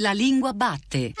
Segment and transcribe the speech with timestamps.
[0.00, 1.12] La lingua batte.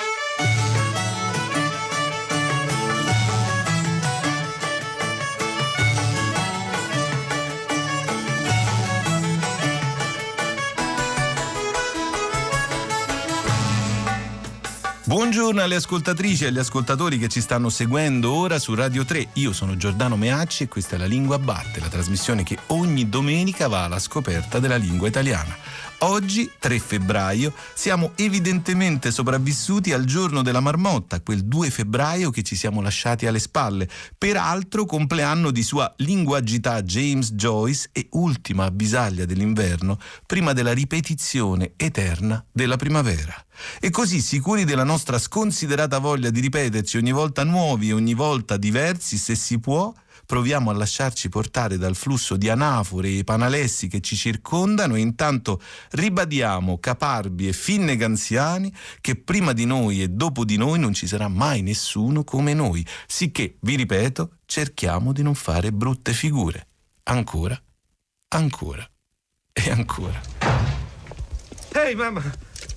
[15.04, 19.30] Buongiorno alle ascoltatrici e agli ascoltatori che ci stanno seguendo ora su Radio 3.
[19.34, 23.68] Io sono Giordano Meacci e questa è La Lingua Batte, la trasmissione che ogni domenica
[23.68, 25.54] va alla scoperta della lingua italiana.
[26.02, 32.56] Oggi, 3 febbraio, siamo evidentemente sopravvissuti al giorno della marmotta, quel 2 febbraio che ci
[32.56, 39.98] siamo lasciati alle spalle, peraltro compleanno di sua linguagità James Joyce e ultima avvisaglia dell'inverno,
[40.24, 43.34] prima della ripetizione eterna della primavera.
[43.78, 48.56] E così, sicuri della nostra sconsiderata voglia di ripeterci ogni volta nuovi e ogni volta
[48.56, 49.92] diversi, se si può,
[50.30, 55.60] proviamo a lasciarci portare dal flusso di anafore e panalessi che ci circondano e intanto
[55.90, 61.26] ribadiamo caparbi e finneganziani che prima di noi e dopo di noi non ci sarà
[61.26, 66.68] mai nessuno come noi, sicché, vi ripeto, cerchiamo di non fare brutte figure.
[67.02, 67.60] Ancora,
[68.28, 68.88] ancora
[69.52, 70.20] e ancora.
[71.72, 72.22] Ehi hey, mamma,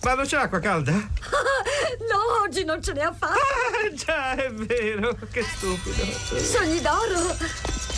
[0.04, 0.92] ma non c'è acqua calda?
[0.94, 1.08] no,
[2.44, 3.34] oggi non ce ne ha fatta.
[3.34, 5.18] Ah, già, è vero.
[5.32, 6.04] Che stupido.
[6.40, 7.93] Sogni d'oro.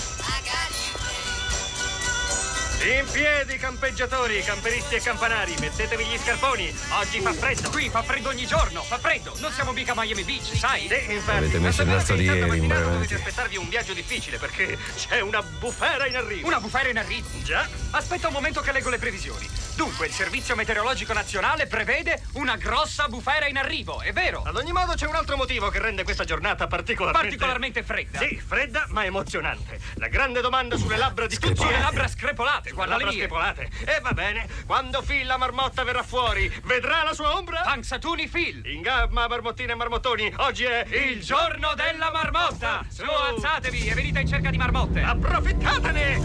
[2.85, 6.71] In piedi, campeggiatori, camperisti e campanari, mettetevi gli scarponi.
[6.99, 7.71] Oggi fa freddo.
[7.71, 9.35] Qui fa freddo ogni giorno, fa freddo.
[9.39, 10.87] Non siamo mica Miami Beach, sai?
[10.87, 11.37] Sì, infatti.
[11.37, 12.67] Avete messo il nastro ieri, in.
[12.67, 16.45] Dovete aspettarvi un viaggio difficile perché c'è una bufera in arrivo.
[16.45, 17.27] Una bufera in arrivo?
[17.41, 17.67] Già.
[17.89, 19.49] Aspetta un momento che leggo le previsioni.
[19.75, 24.41] Dunque, il Servizio Meteorologico Nazionale prevede una grossa bufera in arrivo, è vero?
[24.45, 27.27] Ad ogni modo c'è un altro motivo che rende questa giornata particolarmente...
[27.27, 28.19] Particolarmente fredda.
[28.19, 29.79] Sì, fredda ma emozionante.
[29.95, 31.57] La grande domanda sulle labbra di tutti...
[31.57, 33.23] Sulle labbra screpolate, guarda le mie.
[33.23, 37.61] E va bene, quando Phil la marmotta verrà fuori, vedrà la sua ombra?
[37.61, 38.61] Panzatuni Phil.
[38.67, 40.85] In gamma, marmottine e marmottoni, oggi è...
[40.89, 42.85] Il giorno della marmotta!
[42.89, 45.01] Su, alzatevi e venite in cerca di marmotte.
[45.01, 46.19] Approfittatene!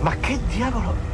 [0.00, 1.08] Ma che diavolo...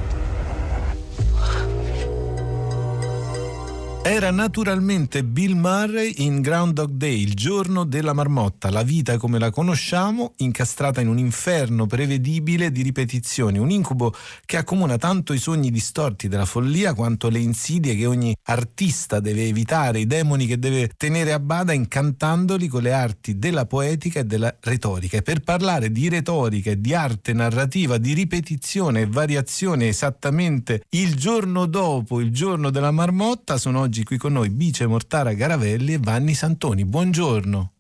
[4.09, 9.51] Era naturalmente Bill Murray in Groundhog Day, il giorno della marmotta, la vita come la
[9.51, 15.73] conosciamo, incastrata in un inferno prevedibile di ripetizioni, un incubo che accomuna tanto i sogni
[15.73, 20.89] distorti della follia quanto le insidie che ogni artista deve evitare, i demoni che deve
[20.97, 25.17] tenere a bada incantandoli con le arti della poetica e della retorica.
[25.17, 31.17] E per parlare di retorica e di arte narrativa, di ripetizione e variazione esattamente il
[31.17, 35.95] giorno dopo il giorno della marmotta, sono oggi oggi qui con noi Bice Mortara Garavelli
[35.95, 36.85] e Vanni Santoni.
[36.85, 37.76] Buongiorno.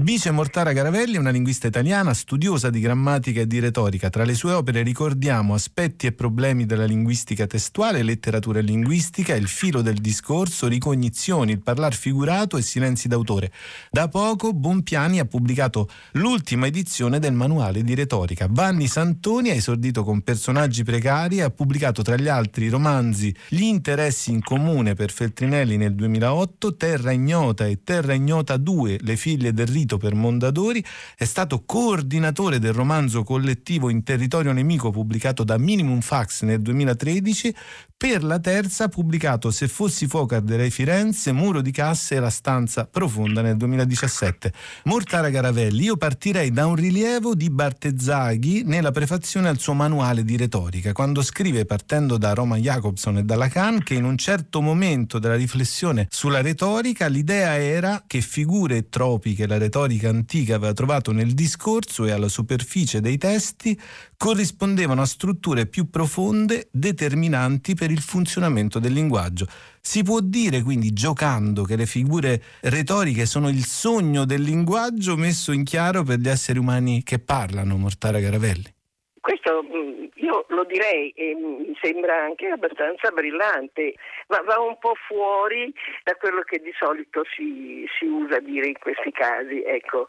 [0.00, 4.08] Bice Mortara Garavelli è una linguista italiana, studiosa di grammatica e di retorica.
[4.08, 9.46] Tra le sue opere ricordiamo Aspetti e problemi della linguistica testuale, letteratura e linguistica, Il
[9.46, 13.52] filo del discorso, Ricognizioni, il parlar figurato e Silenzi d'autore.
[13.90, 18.46] Da poco Bonpiani ha pubblicato l'ultima edizione del manuale di retorica.
[18.48, 23.64] Vanni Santoni ha esordito con personaggi precari e ha pubblicato tra gli altri romanzi Gli
[23.64, 29.52] interessi in comune per Feltrinelli nel 2008, Terra ignota e Terra ignota 2, Le figlie
[29.52, 30.84] del rito per Mondadori,
[31.16, 37.54] è stato coordinatore del romanzo collettivo In territorio nemico pubblicato da Minimum Fax nel 2013,
[38.00, 42.86] per la terza pubblicato Se fossi Focard Re Firenze, Muro di Casse e La stanza
[42.86, 44.52] profonda nel 2017.
[44.84, 50.38] Mortara Garavelli, io partirei da un rilievo di Bartezzaghi nella prefazione al suo manuale di
[50.38, 55.18] retorica, quando scrive partendo da Roma Jacobson e da Lacan che in un certo momento
[55.18, 61.32] della riflessione sulla retorica l'idea era che figure tropiche la retorica antica aveva trovato nel
[61.32, 63.78] discorso e alla superficie dei testi
[64.16, 69.46] corrispondevano a strutture più profonde determinanti per il funzionamento del linguaggio.
[69.80, 75.52] Si può dire quindi giocando che le figure retoriche sono il sogno del linguaggio messo
[75.52, 78.72] in chiaro per gli esseri umani che parlano, Mortara Garavelli?
[79.20, 83.94] Questo mm, io lo direi e mi sembra anche abbastanza brillante,
[84.28, 85.72] ma va un po' fuori
[86.04, 89.62] da quello che di solito si, si usa dire in questi casi.
[89.62, 90.06] Ecco,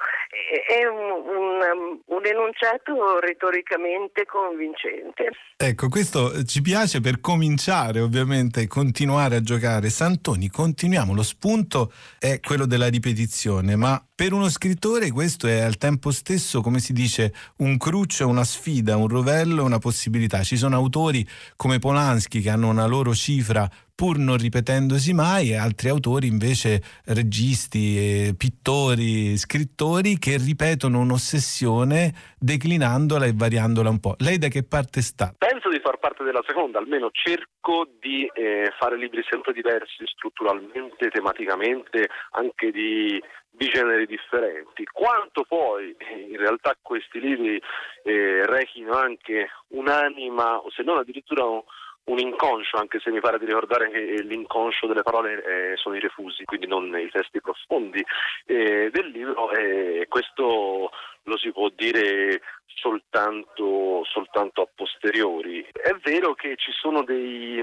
[0.67, 5.31] è un, un, un enunciato retoricamente convincente.
[5.57, 9.89] Ecco, questo ci piace per cominciare ovviamente continuare a giocare.
[9.89, 11.13] Santoni, continuiamo.
[11.13, 16.61] Lo spunto è quello della ripetizione, ma per uno scrittore questo è al tempo stesso,
[16.61, 20.00] come si dice, un cruccio, una sfida, un rovello, una possibilità.
[20.43, 23.69] Ci sono autori come Polanski che hanno una loro cifra
[24.01, 33.25] pur non ripetendosi mai, e altri autori invece, registi, pittori, scrittori, che ripetono un'ossessione declinandola
[33.25, 34.15] e variandola un po'.
[34.17, 35.35] Lei da che parte sta?
[35.37, 41.09] Penso di far parte della seconda, almeno cerco di eh, fare libri sempre diversi strutturalmente,
[41.09, 43.21] tematicamente, anche di
[43.61, 44.85] di generi differenti.
[44.85, 45.95] Quanto poi
[46.29, 47.61] in realtà questi libri
[48.03, 51.61] eh, rechino anche un'anima, o se non addirittura un,
[52.05, 55.99] un inconscio, anche se mi pare di ricordare che l'inconscio delle parole eh, sono i
[55.99, 58.03] refusi, quindi non i testi profondi
[58.47, 60.89] eh, del libro, e questo
[61.21, 65.63] lo si può dire soltanto, soltanto, a posteriori.
[65.71, 67.61] È vero che ci sono dei,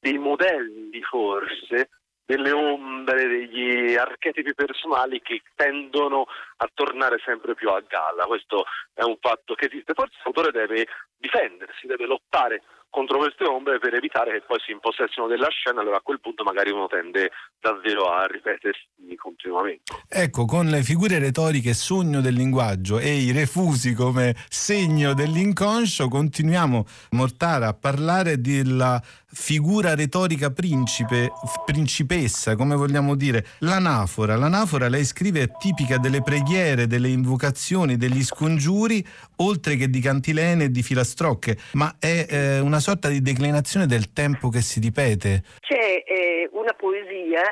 [0.00, 1.90] dei modelli forse
[2.24, 6.26] delle ombre, degli archetipi personali che tendono
[6.56, 8.24] a tornare sempre più a galla.
[8.24, 8.64] Questo
[8.94, 9.94] è un fatto che esiste.
[9.94, 10.86] Forse l'autore deve
[11.16, 15.96] difendersi, deve lottare contro queste ombre per evitare che poi si impossessino della scena, allora
[15.96, 18.86] a quel punto magari uno tende davvero a ripetersi
[19.16, 19.94] continuamente.
[20.06, 26.84] Ecco, con le figure retoriche sogno del linguaggio e i refusi come segno dell'inconscio, continuiamo,
[27.12, 29.00] Mortara, a parlare della
[29.32, 31.32] figura retorica principe,
[31.64, 34.36] principessa, come vogliamo dire, l'anafora.
[34.36, 39.04] L'anafora, lei scrive, è tipica delle preghiere, delle invocazioni, degli scongiuri,
[39.36, 44.12] oltre che di cantilene e di filastrocche, ma è eh, una sorta di declinazione del
[44.12, 45.42] tempo che si ripete.
[45.60, 47.42] C'è eh, una poesia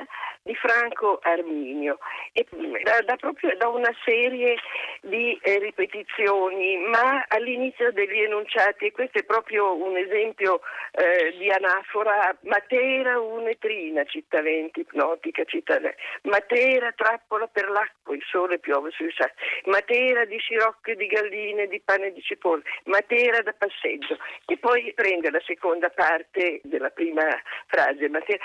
[0.50, 1.99] di Franco Arminio.
[2.32, 2.44] E
[2.82, 4.56] da, da, proprio, da una serie
[5.02, 10.61] di eh, ripetizioni, ma all'inizio degli enunciati, e questo è proprio un esempio
[10.93, 15.79] eh, di anafora, Matera unetrina, città venti, ipnotica, città
[16.23, 19.35] Matera trappola per l'acqua, il sole piove sui sassi,
[19.67, 25.31] Matera di scirocche di galline, di pane di cipolle, Matera da passeggio, e poi prende
[25.31, 27.23] la seconda parte della prima
[27.67, 28.43] frase, Matera,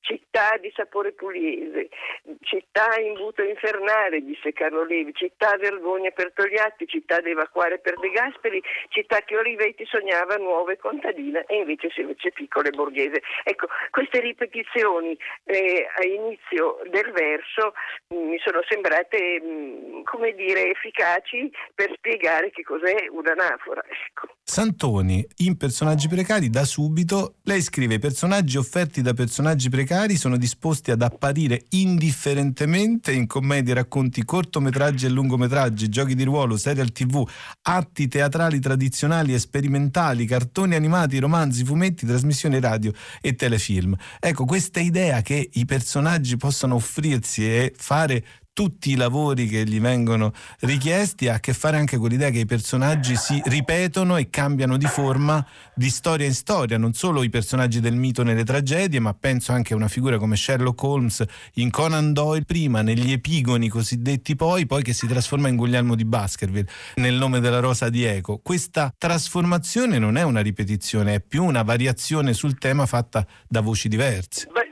[0.00, 1.88] città di sapore pugliese,
[2.42, 8.08] città imbuto infernale, disse Carlo Levi, città vergogna per Togliatti, città da evacuare per De
[8.10, 13.22] Gasperi, città che Olivetti sognava nuova e contadina e invece si fece piccola e borghese.
[13.44, 17.74] Ecco, queste ripetizioni eh, a inizio del verso
[18.14, 23.82] mm, mi sono sembrate, mh, mm, come dire, efficaci per spiegare che cos'è un'anafora.
[24.06, 24.28] Ecco.
[24.42, 30.36] Santoni, in personaggi precari, da subito, lei scrive personaggi offerti da personaggi precari precari sono
[30.36, 37.26] disposti ad apparire indifferentemente in commedie, racconti, cortometraggi e lungometraggi, giochi di ruolo, serial tv,
[37.62, 42.92] atti teatrali tradizionali e sperimentali, cartoni animati, romanzi, fumetti, trasmissioni radio
[43.22, 43.96] e telefilm.
[44.20, 48.22] Ecco, questa idea che i personaggi possano offrirsi e fare
[48.58, 50.32] tutti i lavori che gli vengono
[50.62, 54.76] richiesti ha a che fare anche con l'idea che i personaggi si ripetono e cambiano
[54.76, 55.46] di forma
[55.76, 59.74] di storia in storia, non solo i personaggi del mito nelle tragedie, ma penso anche
[59.74, 61.24] a una figura come Sherlock Holmes
[61.54, 66.04] in Conan Doyle prima, negli epigoni cosiddetti poi, poi che si trasforma in Guglielmo di
[66.04, 68.40] Baskerville nel nome della rosa di Eco.
[68.42, 73.86] Questa trasformazione non è una ripetizione, è più una variazione sul tema fatta da voci
[73.86, 74.48] diverse.
[74.52, 74.67] Beh,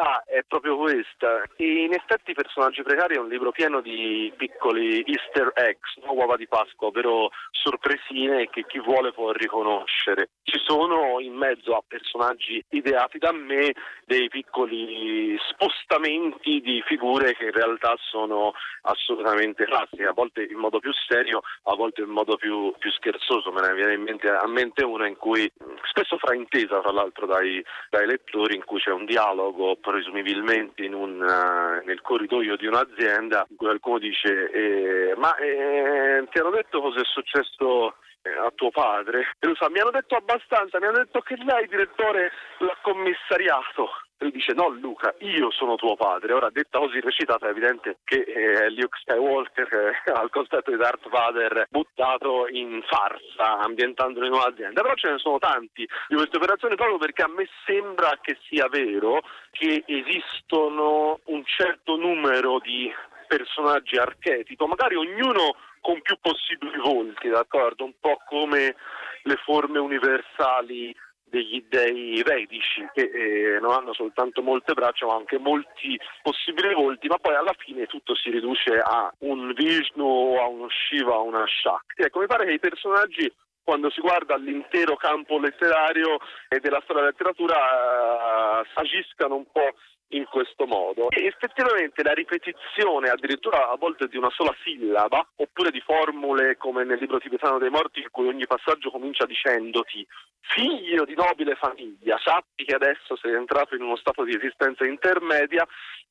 [0.00, 1.42] l'idea è proprio questa.
[1.56, 6.12] In effetti Personaggi precari è un libro pieno di piccoli easter eggs, no?
[6.12, 10.30] uova di Pasqua, ovvero sorpresine che chi vuole può riconoscere.
[10.42, 13.74] Ci sono in mezzo a personaggi ideati da me
[14.06, 18.52] dei piccoli spostamenti di figure che in realtà sono
[18.82, 23.52] assolutamente classiche, a volte in modo più serio, a volte in modo più, più scherzoso.
[23.52, 25.50] Me ne viene in mente, a mente una in cui
[25.90, 31.84] spesso fraintesa tra l'altro dai, dai lettori, in cui c'è un dialogo presumibilmente un, uh,
[31.84, 37.00] nel corridoio di un'azienda in cui qualcuno dice eh, ma eh, ti hanno detto cosa
[37.00, 39.32] è successo eh, a tuo padre?
[39.38, 43.88] E lui fa mi hanno detto abbastanza mi hanno detto che lei direttore l'ha commissariato
[44.20, 48.20] lui dice no Luca io sono tuo padre ora detta così recitata è evidente che
[48.20, 54.82] eh, Luke Skywalker eh, al cospetto di Darth Vader buttato in farsa ambientandolo in un'azienda
[54.82, 58.68] però ce ne sono tanti di queste operazioni proprio perché a me sembra che sia
[58.68, 62.92] vero che esistono un certo numero di
[63.26, 67.84] personaggi archetipo magari ognuno con più possibili volti, d'accordo?
[67.84, 68.76] Un po' come
[69.22, 70.94] le forme universali
[71.30, 77.06] degli dei vedici che eh, non hanno soltanto molte braccia ma anche molti possibili volti,
[77.08, 81.24] ma poi alla fine tutto si riduce a un Vishnu o a uno Shiva o
[81.24, 82.02] una Shakti.
[82.02, 83.32] Ecco, mi pare che i personaggi
[83.62, 86.18] quando si guarda l'intero campo letterario
[86.48, 89.74] e della storia della letteratura eh, agiscano un po'
[90.10, 91.10] in questo modo.
[91.10, 96.84] E effettivamente la ripetizione addirittura a volte di una sola sillaba, oppure di formule come
[96.84, 100.06] nel libro tibetano dei morti, in cui ogni passaggio comincia dicendoti
[100.40, 105.66] figlio di nobile famiglia, sappi che adesso sei entrato in uno stato di esistenza intermedia,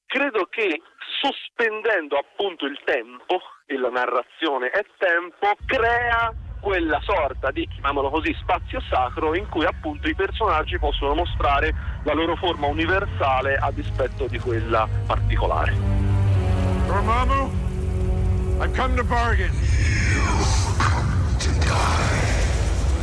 [0.05, 0.81] credo che
[1.21, 8.35] sospendendo appunto il tempo, e la narrazione è tempo, crea quella sorta di, chiamiamolo così,
[8.39, 11.73] spazio sacro in cui appunto i personaggi possono mostrare
[12.03, 15.73] la loro forma universale a dispetto di quella particolare.
[16.87, 17.67] Dormammu,
[18.61, 19.51] I've come to bargain.
[19.53, 22.39] You've come to die.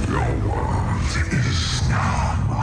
[0.08, 2.55] Your world is now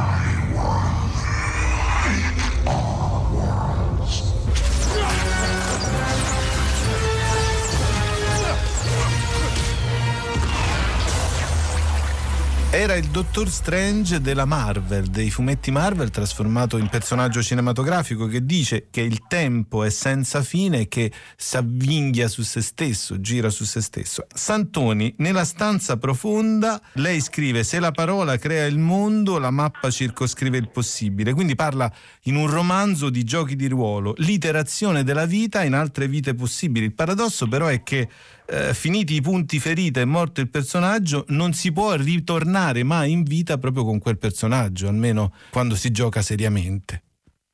[12.73, 18.87] Era il Dottor Strange della Marvel, dei fumetti Marvel, trasformato in personaggio cinematografico che dice
[18.89, 23.79] che il tempo è senza fine e che s'avvinghia su se stesso, gira su se
[23.79, 24.25] stesso.
[24.33, 30.57] Santoni, nella stanza profonda, lei scrive: Se la parola crea il mondo, la mappa circoscrive
[30.57, 31.33] il possibile.
[31.33, 36.33] Quindi parla in un romanzo di giochi di ruolo, l'iterazione della vita in altre vite
[36.33, 36.87] possibili.
[36.87, 38.09] Il paradosso, però, è che
[38.45, 43.23] eh, finiti i punti ferita e morto il personaggio, non si può ritornare mai in
[43.23, 47.01] vita proprio con quel personaggio, almeno quando si gioca seriamente.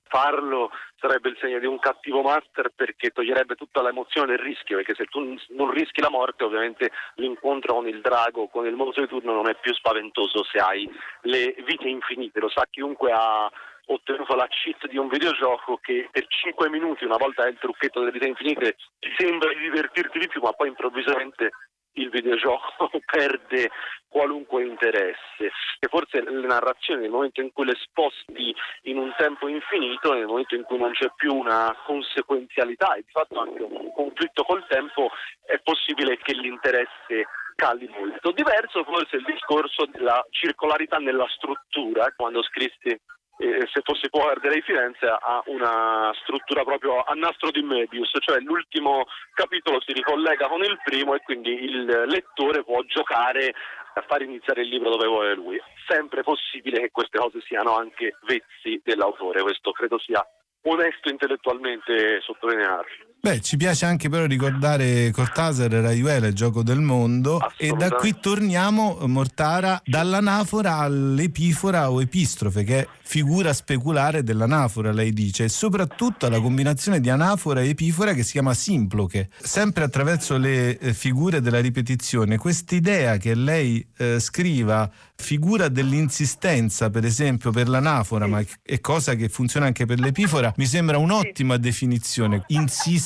[0.03, 0.69] Farlo
[0.99, 5.05] sarebbe il segno di un cattivo master perché toglierebbe tutta l'emozione del rischio, perché se
[5.05, 9.33] tu non rischi la morte ovviamente l'incontro con il drago, con il mondo di turno
[9.33, 10.89] non è più spaventoso se hai
[11.21, 13.49] le vite infinite, lo sa chiunque ha
[13.91, 17.99] ottenuto la cheat di un videogioco che per 5 minuti, una volta hai il trucchetto
[17.99, 21.51] delle vite infinite, ti sembra di divertirti di più, ma poi improvvisamente
[21.93, 23.71] il videogioco perde
[24.07, 29.47] qualunque interesse e forse le narrazioni nel momento in cui le sposti in un tempo
[29.47, 33.91] infinito, nel momento in cui non c'è più una conseguenzialità e di fatto anche un
[33.93, 35.09] conflitto col tempo,
[35.45, 38.31] è possibile che l'interesse cali molto.
[38.31, 42.97] Diverso forse il discorso della circolarità nella struttura, quando scrissi
[43.39, 48.39] eh, se fossi Power di Firenze ha una struttura proprio a nastro di Medius, cioè
[48.39, 53.53] l'ultimo capitolo si ricollega con il primo e quindi il lettore può giocare
[53.93, 55.57] a far iniziare il libro dove vuole lui.
[55.87, 60.21] Sempre possibile che queste cose siano anche vezzi dell'autore, questo credo sia
[60.63, 63.07] onesto intellettualmente sottolinearlo.
[63.21, 67.89] Beh, ci piace anche però ricordare Cortázar e Raiuela, il gioco del mondo, e da
[67.89, 75.49] qui torniamo, Mortara, dall'anafora all'epifora o epistrofe, che è figura speculare dell'anafora, lei dice, e
[75.49, 80.93] soprattutto alla combinazione di anafora e epifora che si chiama simploche, sempre attraverso le eh,
[80.93, 82.37] figure della ripetizione.
[82.37, 89.27] Quest'idea che lei eh, scriva figura dell'insistenza, per esempio, per l'anafora, ma è cosa che
[89.27, 92.43] funziona anche per l'epifora, mi sembra un'ottima definizione.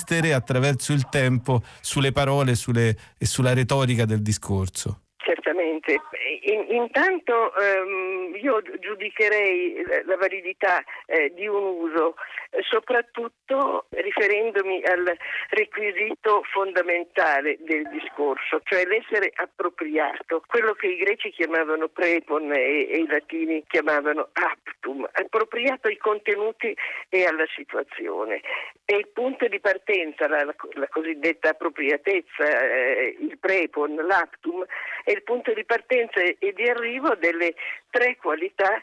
[0.04, 5.03] Insistere attraverso il tempo sulle parole sulle, e sulla retorica del discorso.
[5.24, 6.02] Certamente.
[6.42, 12.16] In, intanto ehm, io giudicherei la validità eh, di un uso
[12.62, 15.18] soprattutto riferendomi al
[15.50, 22.98] requisito fondamentale del discorso, cioè l'essere appropriato, quello che i greci chiamavano prepon e, e
[22.98, 26.76] i latini chiamavano aptum, appropriato ai contenuti
[27.10, 28.42] e alla situazione.
[28.86, 34.66] E il punto di partenza, la, la, la cosiddetta appropriatezza, eh, il prepon, l'aptum,
[35.06, 37.56] è il punto di partenza e di arrivo delle
[37.90, 38.82] tre qualità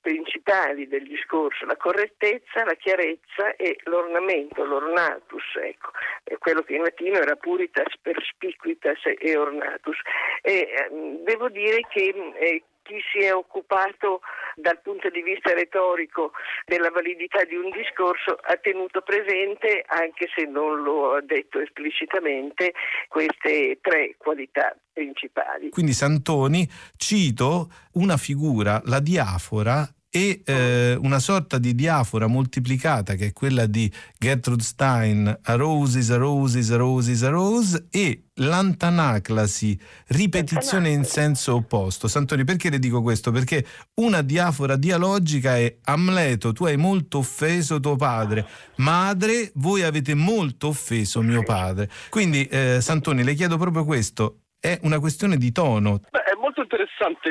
[0.00, 5.90] principali del discorso, la correttezza, la chiarezza e l'ornamento, l'ornatus, ecco,
[6.38, 9.98] quello che in latino era puritas perspicuitas e ornatus.
[10.40, 14.22] E, ehm, devo dire che eh, chi si è occupato
[14.56, 16.32] dal punto di vista retorico
[16.66, 22.72] della validità di un discorso ha tenuto presente, anche se non lo ha detto esplicitamente,
[23.08, 25.70] queste tre qualità principali.
[25.70, 33.28] Quindi Santoni, cito una figura, la diafora, e eh, una sorta di diafora moltiplicata che
[33.28, 39.78] è quella di Gertrude Stein a roses, a roses, a roses, a rose e l'antanaclasi,
[40.08, 42.08] ripetizione in senso opposto.
[42.08, 43.30] Santoni, perché le dico questo?
[43.30, 43.64] Perché
[43.94, 50.68] una diafora dialogica è Amleto, tu hai molto offeso tuo padre, madre, voi avete molto
[50.68, 51.88] offeso mio padre.
[52.10, 56.00] Quindi, eh, Santoni, le chiedo proprio questo, è una questione di tono.
[56.10, 57.30] Beh, è molto interessante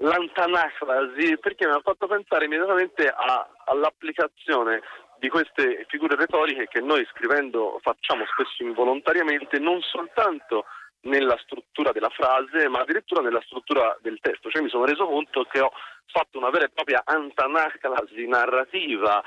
[0.00, 4.82] l'antanaclasi perché mi ha fatto pensare immediatamente a, all'applicazione
[5.18, 10.64] di queste figure retoriche che noi scrivendo facciamo spesso involontariamente non soltanto
[11.02, 14.50] nella struttura della frase, ma addirittura nella struttura del testo.
[14.50, 15.72] Cioè mi sono reso conto che ho
[16.06, 19.22] fatto una vera e propria antanaclasi narrativa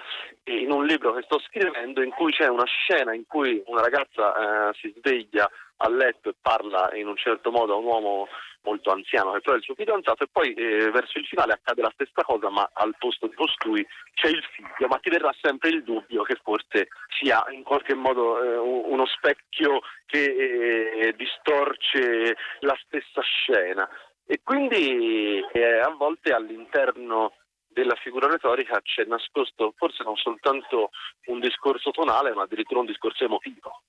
[0.45, 4.69] in un libro che sto scrivendo in cui c'è una scena in cui una ragazza
[4.69, 8.27] eh, si sveglia a letto e parla in un certo modo a un uomo
[8.63, 11.81] molto anziano che però è il suo fidanzato e poi eh, verso il finale accade
[11.81, 15.69] la stessa cosa ma al posto di costui c'è il figlio ma ti verrà sempre
[15.69, 16.87] il dubbio che forse
[17.19, 23.87] sia in qualche modo eh, uno specchio che eh, distorce la stessa scena
[24.25, 27.33] e quindi eh, a volte all'interno
[27.67, 30.91] della figura retorica c'è nascosto forse non soltanto
[31.25, 33.81] un discorso tonale ma addirittura un discorso emotivo.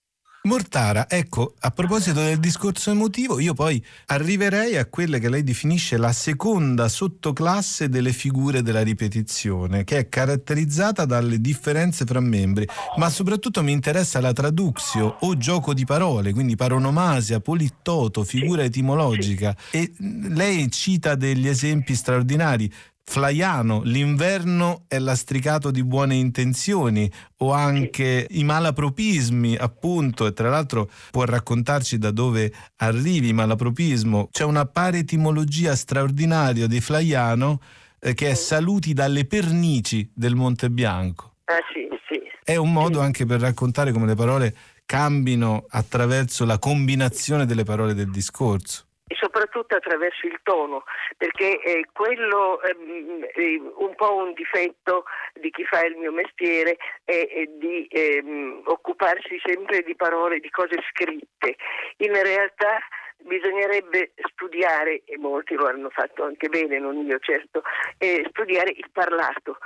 [0.47, 5.97] Mortara, ecco, a proposito del discorso emotivo, io poi arriverei a quella che lei definisce
[5.97, 13.09] la seconda sottoclasse delle figure della ripetizione, che è caratterizzata dalle differenze fra membri, ma
[13.09, 19.57] soprattutto mi interessa la traduzione o gioco di parole, quindi paronomasia, polittoto, figura etimologica.
[19.71, 22.71] E lei cita degli esempi straordinari.
[23.07, 27.09] Flaiano, l'inverno è lastricato di buone intenzioni
[27.39, 34.29] o anche i malapropismi, appunto, e tra l'altro può raccontarci da dove arrivi il malapropismo.
[34.33, 37.61] C'è una paretimologia straordinaria di Flaiano
[38.01, 41.35] eh, che è saluti dalle pernici del Monte Bianco.
[41.45, 42.21] Ah, sì, sì.
[42.43, 44.57] È un modo anche per raccontare come le parole
[44.87, 50.85] cambino attraverso la combinazione delle parole del discorso e soprattutto attraverso il tono,
[51.17, 56.77] perché eh, quello ehm, è un po' un difetto di chi fa il mio mestiere
[57.05, 61.57] è, è di ehm, occuparsi sempre di parole, di cose scritte.
[61.99, 62.79] In realtà
[63.19, 67.63] bisognerebbe studiare, e molti lo hanno fatto anche bene, non io certo,
[67.99, 69.59] eh, studiare il parlato.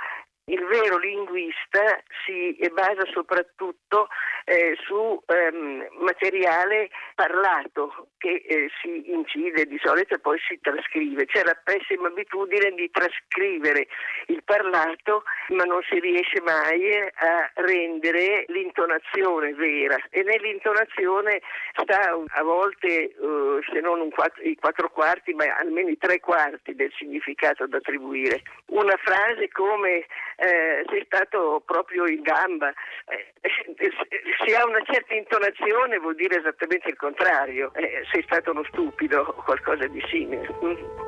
[0.49, 4.07] Il vero linguista si basa soprattutto
[4.45, 11.27] eh, su ehm, materiale parlato che eh, si incide di solito e poi si trascrive.
[11.27, 13.87] C'è la pessima abitudine di trascrivere
[14.27, 21.41] il parlato ma non si riesce mai a rendere l'intonazione vera e nell'intonazione
[21.77, 26.73] sta a volte uh, se non quattro, i quattro quarti ma almeno i tre quarti
[26.73, 28.41] del significato da attribuire.
[28.67, 30.05] Una frase come
[30.39, 33.33] eh, sei stato proprio in gamba, eh,
[34.45, 39.21] se ha una certa intonazione vuol dire esattamente il contrario, eh, sei stato uno stupido
[39.21, 40.47] o qualcosa di simile.
[40.63, 41.07] Mm.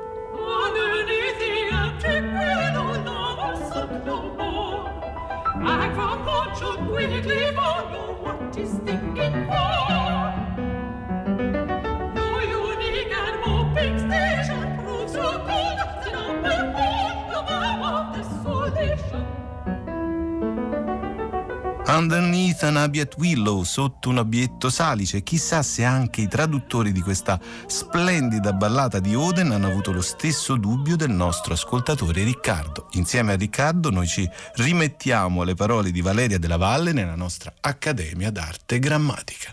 [21.84, 27.38] Underneath an Abiet Willow, sotto un abietto salice, chissà se anche i traduttori di questa
[27.66, 32.88] splendida ballata di Oden hanno avuto lo stesso dubbio del nostro ascoltatore Riccardo.
[32.92, 38.30] Insieme a Riccardo noi ci rimettiamo alle parole di Valeria della Valle nella nostra Accademia
[38.30, 39.52] d'Arte Grammatica.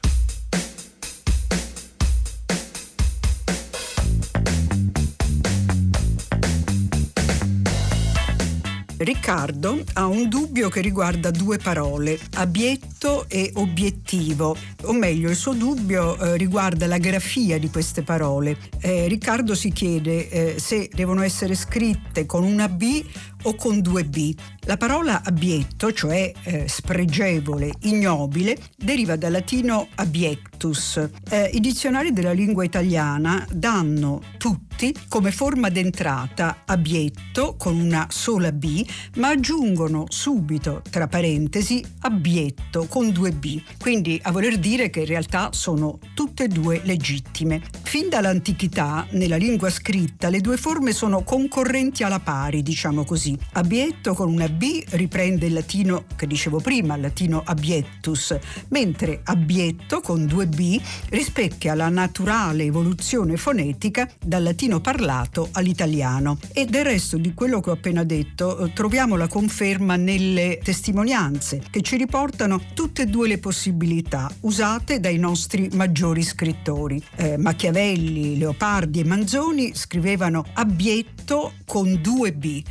[9.00, 15.54] Riccardo ha un dubbio che riguarda due parole, abietto e obiettivo, o meglio il suo
[15.54, 18.58] dubbio eh, riguarda la grafia di queste parole.
[18.82, 23.06] Eh, Riccardo si chiede eh, se devono essere scritte con una B
[23.44, 24.34] o con due B.
[24.62, 31.10] La parola abietto, cioè eh, spregevole, ignobile, deriva dal latino abiectus.
[31.30, 38.52] Eh, I dizionari della lingua italiana danno tutti come forma d'entrata abietto con una sola
[38.52, 43.62] B, ma aggiungono subito, tra parentesi, abietto con due B.
[43.80, 47.62] Quindi a voler dire che in realtà sono tutte e due legittime.
[47.82, 53.38] Fin dall'antichità, nella lingua scritta, le due forme sono concorrenti alla pari, diciamo così così.
[53.54, 58.38] Abietto con una B riprende il latino che dicevo prima, il latino abiettus,
[58.70, 66.38] mentre abietto con due B rispecchia la naturale evoluzione fonetica dal latino parlato all'italiano.
[66.54, 71.62] E del resto di quello che ho appena detto eh, troviamo la conferma nelle testimonianze
[71.70, 77.02] che ci riportano tutte e due le possibilità usate dai nostri maggiori scrittori.
[77.16, 82.64] Eh, Machiavelli, Leopardi e Manzoni scrivevano abietto con due B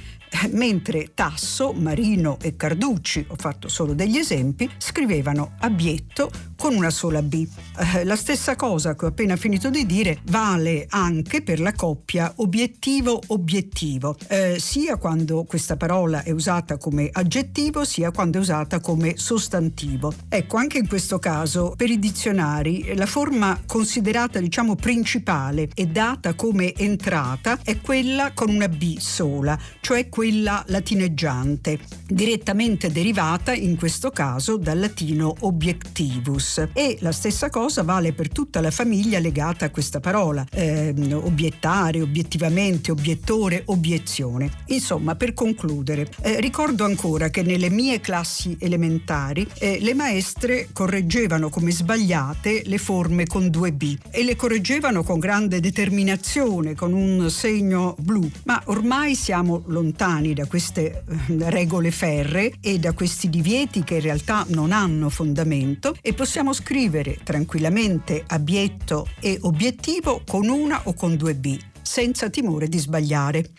[0.51, 7.23] mentre Tasso, Marino e Carducci, ho fatto solo degli esempi, scrivevano abietto con una sola
[7.23, 7.47] B.
[7.94, 12.33] Eh, la stessa cosa che ho appena finito di dire vale anche per la coppia
[12.35, 19.16] obiettivo-obiettivo, eh, sia quando questa parola è usata come aggettivo, sia quando è usata come
[19.16, 20.12] sostantivo.
[20.29, 26.35] Ecco, anche in questo caso, per i dizionari, la forma considerata, diciamo, principale e data
[26.35, 34.11] come entrata è quella con una B sola, cioè quella latineggiante, direttamente derivata in questo
[34.11, 39.71] caso dal latino obiectivus e la stessa cosa vale per tutta la famiglia legata a
[39.71, 44.51] questa parola, eh, obiettare, obiettivamente, obiettore, obiezione.
[44.67, 51.51] Insomma, per concludere, eh, ricordo ancora che nelle mie classi elementari eh, le maestre correggevano
[51.51, 57.31] come sbagliate le forme con due B e le correggevano con grande determinazione, con un
[57.31, 63.85] segno blu, ma ormai siamo lontani da queste eh, regole ferre e da questi divieti
[63.85, 70.48] che in realtà non hanno fondamento e possiamo possiamo scrivere tranquillamente abietto e obiettivo con
[70.48, 73.51] una o con due B senza timore di sbagliare.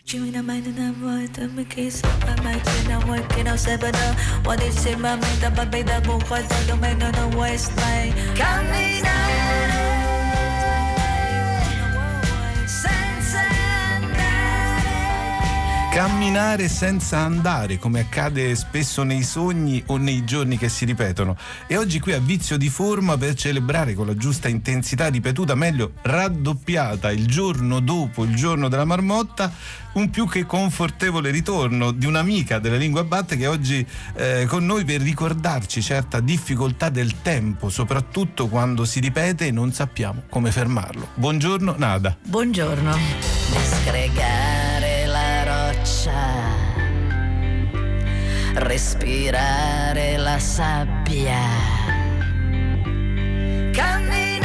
[8.32, 9.89] Camminare
[15.90, 21.36] Camminare senza andare, come accade spesso nei sogni o nei giorni che si ripetono.
[21.66, 25.94] E oggi qui a Vizio di Forma per celebrare con la giusta intensità ripetuta, meglio
[26.02, 29.52] raddoppiata, il giorno dopo il giorno della marmotta,
[29.94, 34.64] un più che confortevole ritorno di un'amica della lingua batte che è oggi eh, con
[34.64, 40.52] noi per ricordarci certa difficoltà del tempo, soprattutto quando si ripete e non sappiamo come
[40.52, 41.08] fermarlo.
[41.14, 42.16] Buongiorno Nada.
[42.22, 42.96] Buongiorno.
[43.50, 44.59] Disgregare
[46.00, 46.12] roccia,
[48.54, 51.38] respirare la sabbia,
[53.72, 54.39] camminare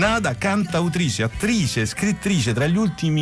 [0.00, 3.20] Nada, cantautrice, attrice, scrittrice, tra gli ultimi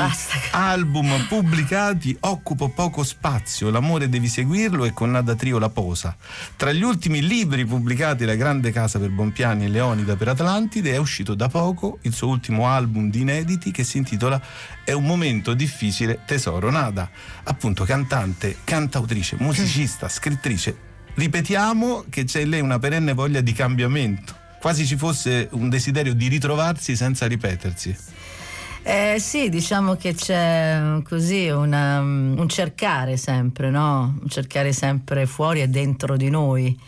[0.53, 6.17] album pubblicati Occupo poco spazio, L'amore devi seguirlo e con Nada Trio La posa.
[6.55, 10.99] Tra gli ultimi libri pubblicati La grande casa per Bompiani e Leonida per Atlantide è
[10.99, 14.41] uscito da poco il suo ultimo album di inediti che si intitola
[14.85, 16.71] È un momento difficile tesoro.
[16.71, 17.11] Nada,
[17.43, 20.77] appunto cantante, cantautrice, musicista, scrittrice.
[21.15, 26.15] Ripetiamo che c'è in lei una perenne voglia di cambiamento quasi ci fosse un desiderio
[26.15, 27.97] di ritrovarsi senza ripetersi.
[28.83, 34.19] Eh, sì, diciamo che c'è così una, un cercare sempre, no?
[34.23, 36.79] Un cercare sempre fuori e dentro di noi.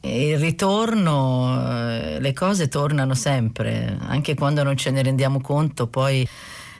[0.00, 6.26] Il ritorno, eh, le cose tornano sempre, anche quando non ce ne rendiamo conto, poi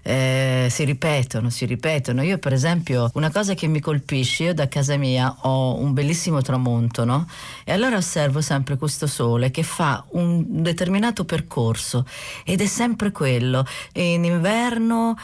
[0.06, 2.22] eh, si ripetono, si ripetono.
[2.22, 6.40] Io per esempio una cosa che mi colpisce, io da casa mia ho un bellissimo
[6.42, 7.26] tramonto, no?
[7.64, 12.06] E allora osservo sempre questo sole che fa un determinato percorso
[12.44, 13.66] ed è sempre quello.
[13.94, 15.16] In inverno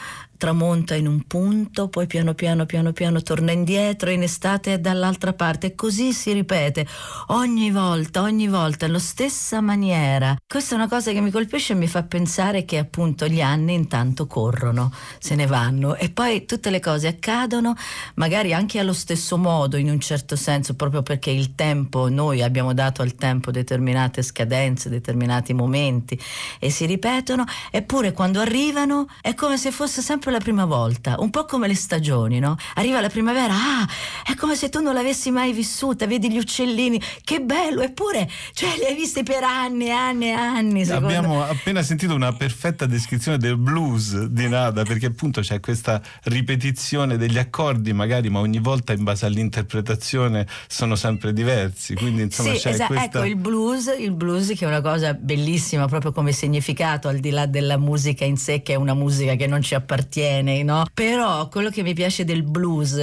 [0.43, 5.31] tramonta in un punto, poi piano piano piano piano torna indietro, in estate è dall'altra
[5.31, 6.85] parte e così si ripete
[7.27, 10.35] ogni volta, ogni volta, alla stessa maniera.
[10.45, 13.73] Questa è una cosa che mi colpisce e mi fa pensare che appunto gli anni
[13.73, 17.73] intanto corrono, se ne vanno e poi tutte le cose accadono
[18.15, 22.73] magari anche allo stesso modo in un certo senso, proprio perché il tempo, noi abbiamo
[22.73, 26.19] dato al tempo determinate scadenze, determinati momenti
[26.59, 31.29] e si ripetono, eppure quando arrivano è come se fosse sempre la prima volta, un
[31.29, 32.57] po' come le stagioni, no?
[32.75, 33.87] Arriva la primavera, ah,
[34.25, 38.75] è come se tu non l'avessi mai vissuta, vedi gli uccellini, che bello, eppure, cioè
[38.77, 40.85] li hai visti per anni e anni e anni.
[40.85, 41.07] Secondo...
[41.07, 47.17] Abbiamo appena sentito una perfetta descrizione del blues di Nada, perché appunto c'è questa ripetizione
[47.17, 51.93] degli accordi, magari, ma ogni volta in base all'interpretazione sono sempre diversi.
[51.93, 52.93] Quindi insomma sì, c'è esatto.
[52.93, 53.19] questa...
[53.19, 57.29] Ecco, il blues, il blues che è una cosa bellissima proprio come significato, al di
[57.29, 60.85] là della musica in sé, che è una musica che non ci appartiene appartiene, no?
[60.93, 62.95] Però quello che mi piace del blues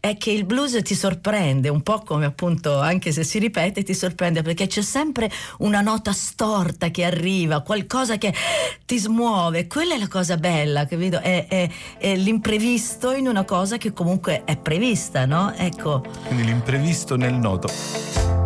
[0.00, 3.94] è che il blues ti sorprende, un po' come appunto, anche se si ripete, ti
[3.94, 8.32] sorprende perché c'è sempre una nota storta che arriva, qualcosa che
[8.86, 9.66] ti smuove.
[9.66, 11.20] Quella è la cosa bella, capito?
[11.20, 15.52] È, è, è l'imprevisto in una cosa che comunque è prevista, no?
[15.54, 16.02] Ecco.
[16.26, 18.43] Quindi l'imprevisto nel noto.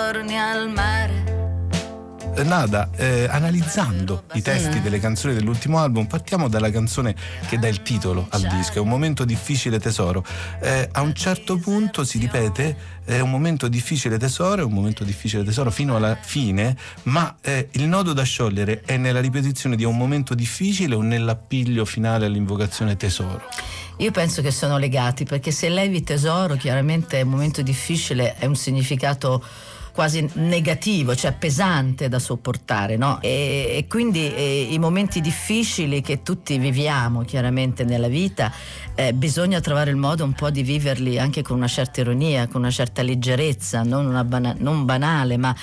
[0.00, 1.28] Giorni al mare
[2.36, 4.82] Eh, Nada, eh, analizzando i testi Mm.
[4.82, 7.14] delle canzoni dell'ultimo album, partiamo dalla canzone
[7.48, 10.24] che dà il titolo al disco, è un momento difficile tesoro.
[10.60, 15.02] Eh, a un certo punto si ripete, è un momento difficile tesoro, è un momento
[15.02, 19.84] difficile tesoro fino alla fine, ma eh, il nodo da sciogliere è nella ripetizione di
[19.84, 23.42] un momento difficile o nell'appiglio finale all'invocazione tesoro?
[23.98, 28.46] Io penso che sono legati perché se levi tesoro, chiaramente è un momento difficile, è
[28.46, 29.44] un significato
[29.92, 33.20] quasi negativo, cioè pesante da sopportare, no?
[33.20, 38.52] E, e quindi eh, i momenti difficili che tutti viviamo chiaramente nella vita,
[38.94, 42.60] eh, bisogna trovare il modo un po' di viverli anche con una certa ironia, con
[42.60, 45.54] una certa leggerezza, non, bana- non banale, ma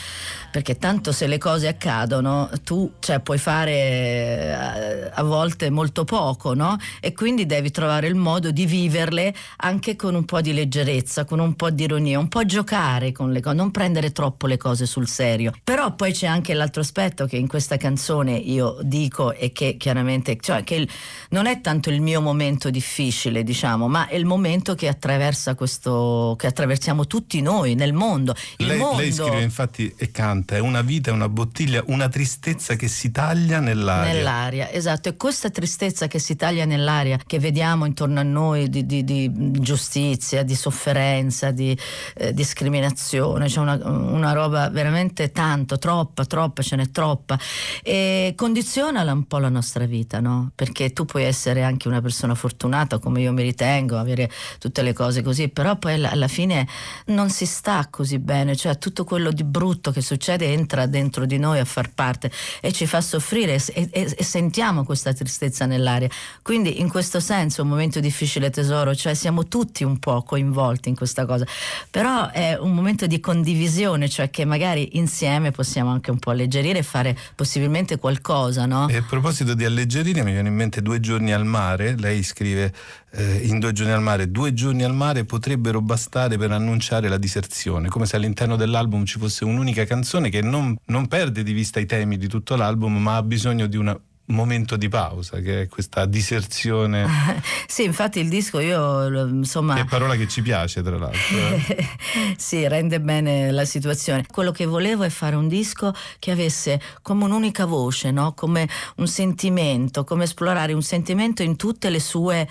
[0.51, 6.53] perché tanto se le cose accadono tu cioè, puoi fare eh, a volte molto poco,
[6.53, 6.77] no?
[6.99, 11.39] E quindi devi trovare il modo di viverle anche con un po' di leggerezza, con
[11.39, 14.85] un po' di ironia, un po' giocare con le cose, non prendere troppo le cose
[14.85, 15.51] sul serio.
[15.63, 20.37] Però poi c'è anche l'altro aspetto che in questa canzone io dico e che chiaramente,
[20.39, 20.89] cioè che il-
[21.29, 26.35] non è tanto il mio momento difficile, diciamo, ma è il momento che attraversa questo,
[26.37, 28.35] che attraversiamo tutti noi nel mondo.
[28.57, 32.07] Il Lei, mondo lei scrive infatti e canta, è una vita, è una bottiglia, una
[32.07, 34.13] tristezza che si taglia nell'aria.
[34.13, 35.09] Nell'aria, esatto.
[35.09, 39.31] E questa tristezza che si taglia nell'aria, che vediamo intorno a noi di, di- di
[39.59, 41.77] giustizia, di sofferenza, di
[42.15, 47.39] eh, discriminazione, c'è una, una roba veramente tanto, troppa, troppa, ce n'è troppa.
[47.81, 50.51] E condiziona un po' la nostra vita, no?
[50.53, 54.93] Perché tu puoi essere anche una persona fortunata, come io mi ritengo, avere tutte le
[54.93, 56.67] cose così, però poi alla fine
[57.07, 61.37] non si sta così bene, cioè tutto quello di brutto che succede entra dentro di
[61.37, 66.09] noi a far parte e ci fa soffrire e, e- e sentiamo questa tristezza nell'aria.
[66.41, 70.89] Quindi in questo senso è un momento difficile tesoro, cioè siamo tutti un po' coinvolti
[70.89, 71.45] in questa cosa,
[71.89, 76.79] però è un momento di condivisione, cioè che magari insieme possiamo anche un po' alleggerire
[76.79, 78.87] e fare possibilmente qualcosa, no?
[78.87, 81.95] E a proposito di alleggerire, mi viene in mente due giorni al mare.
[81.97, 82.73] Lei scrive
[83.11, 87.17] eh, in due giorni al mare: due giorni al mare potrebbero bastare per annunciare la
[87.17, 91.79] diserzione, come se all'interno dell'album ci fosse un'unica canzone che non, non perde di vista
[91.79, 93.97] i temi di tutto l'album, ma ha bisogno di un
[94.29, 97.05] momento di pausa, che è questa diserzione.
[97.67, 101.37] Sì, infatti il disco io insomma Che è parola che ci piace, tra l'altro.
[101.37, 101.87] eh.
[102.37, 104.25] sì, rende bene la situazione.
[104.25, 108.33] Quello che volevo è fare un disco che avesse come un'unica voce, no?
[108.33, 112.47] come un sentimento, come esplorare un sentimento in tutte le sue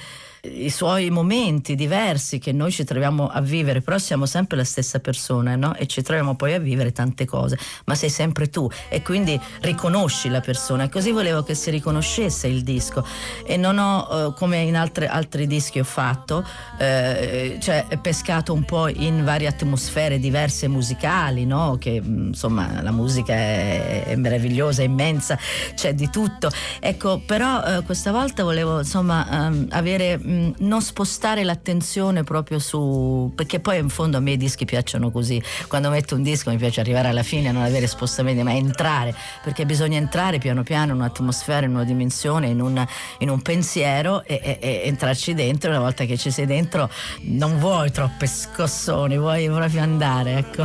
[0.52, 4.98] i suoi momenti diversi che noi ci troviamo a vivere, però siamo sempre la stessa
[4.98, 5.74] persona no?
[5.74, 10.28] e ci troviamo poi a vivere tante cose, ma sei sempre tu e quindi riconosci
[10.28, 13.04] la persona così volevo che si riconoscesse il disco
[13.44, 16.44] e non ho, eh, come in altre- altri dischi ho fatto,
[16.78, 21.76] eh, cioè pescato un po' in varie atmosfere diverse musicali, no?
[21.78, 25.38] che mh, insomma la musica è, è meravigliosa, è immensa,
[25.74, 26.50] c'è di tutto.
[26.80, 33.32] Ecco, però eh, questa volta volevo insomma ehm, avere, mh, non spostare l'attenzione proprio su,
[33.34, 36.56] perché poi in fondo a me i dischi piacciono così, quando metto un disco mi
[36.56, 40.98] piace arrivare alla fine non avere spostamenti, ma entrare, perché bisogna entrare piano piano in
[40.98, 42.84] un'atmosfera, in una dimensione, in un,
[43.18, 46.90] in un pensiero e, e- e entrarci dentro, una volta che ci sei dentro
[47.22, 50.62] non vuoi troppe scossoni, vuoi proprio andare, ecco.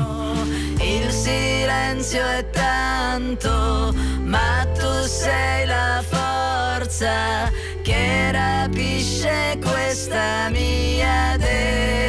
[0.81, 7.49] Il silenzio è tanto, ma tu sei la forza
[7.81, 12.00] che rapisce questa mia debolezza.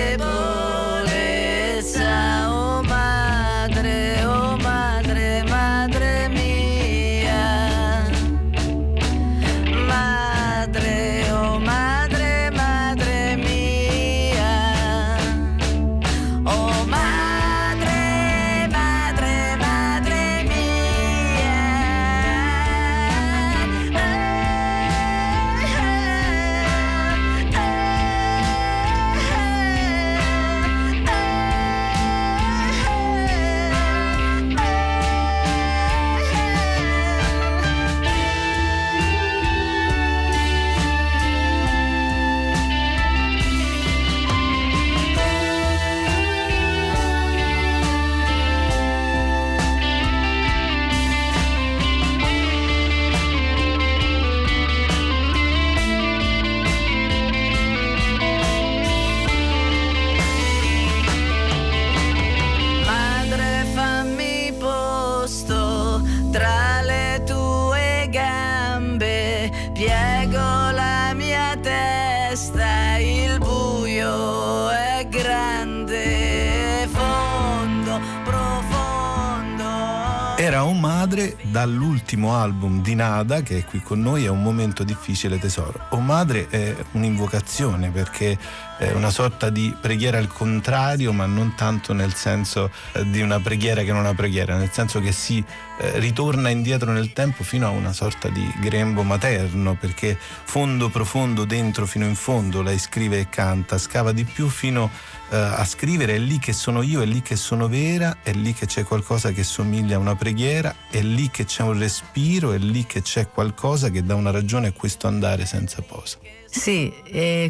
[81.07, 85.87] Parole dall'ultimo album di Nada che è qui con noi, è un momento difficile tesoro.
[85.91, 88.39] O madre è un'invocazione perché
[88.83, 93.39] è una sorta di preghiera al contrario, ma non tanto nel senso eh, di una
[93.39, 95.43] preghiera che non è una preghiera, nel senso che si
[95.79, 101.45] eh, ritorna indietro nel tempo fino a una sorta di grembo materno, perché fondo profondo
[101.45, 104.91] dentro fino in fondo lei scrive e canta, scava di più fino
[105.31, 108.53] eh, a scrivere, è lì che sono io, è lì che sono vera, è lì
[108.53, 112.59] che c'è qualcosa che somiglia a una preghiera, è lì che c'è un respiro, è
[112.59, 116.42] lì che c'è qualcosa che dà una ragione a questo andare senza posa.
[116.55, 116.93] Sì,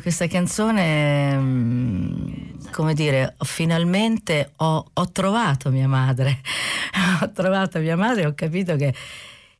[0.00, 6.40] questa canzone, mm, come dire, finalmente ho, ho trovato mia madre,
[7.20, 8.94] ho trovato mia madre e ho capito che,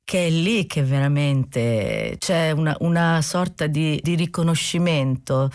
[0.05, 5.51] che è lì che veramente c'è una, una sorta di, di riconoscimento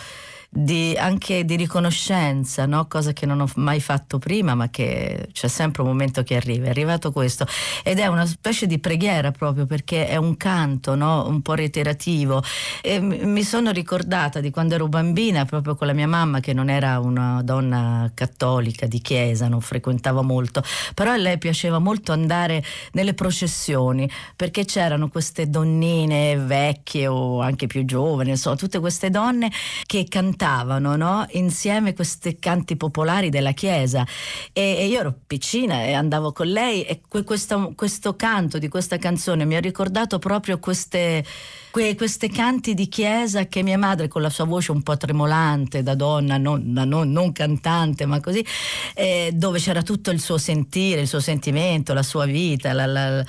[0.49, 2.87] di, anche di riconoscenza, no?
[2.87, 6.67] cosa che non ho mai fatto prima, ma che c'è sempre un momento che arriva.
[6.67, 7.45] È arrivato questo
[7.83, 11.27] ed è una specie di preghiera proprio perché è un canto no?
[11.27, 12.41] un po' reiterativo.
[12.81, 16.69] E mi sono ricordata di quando ero bambina, proprio con la mia mamma, che non
[16.69, 22.63] era una donna cattolica di chiesa, non frequentava molto, però a lei piaceva molto andare
[22.93, 29.51] nelle processioni perché c'erano queste donnine vecchie o anche più giovani, insomma, tutte queste donne
[29.85, 31.25] che cantavano no?
[31.31, 34.05] insieme questi canti popolari della chiesa
[34.53, 38.67] e, e, io ero piccina e andavo con lei e que, questo, questo, canto di
[38.67, 41.23] questa canzone mi ha ricordato proprio queste,
[41.71, 45.83] que, queste canti di chiesa che mia madre con la sua voce un po' tremolante
[45.83, 48.45] da donna, non, da non, non cantante ma così,
[48.93, 53.25] eh, dove c'era tutto il suo sentire, il suo sentimento, la sua vita, la, la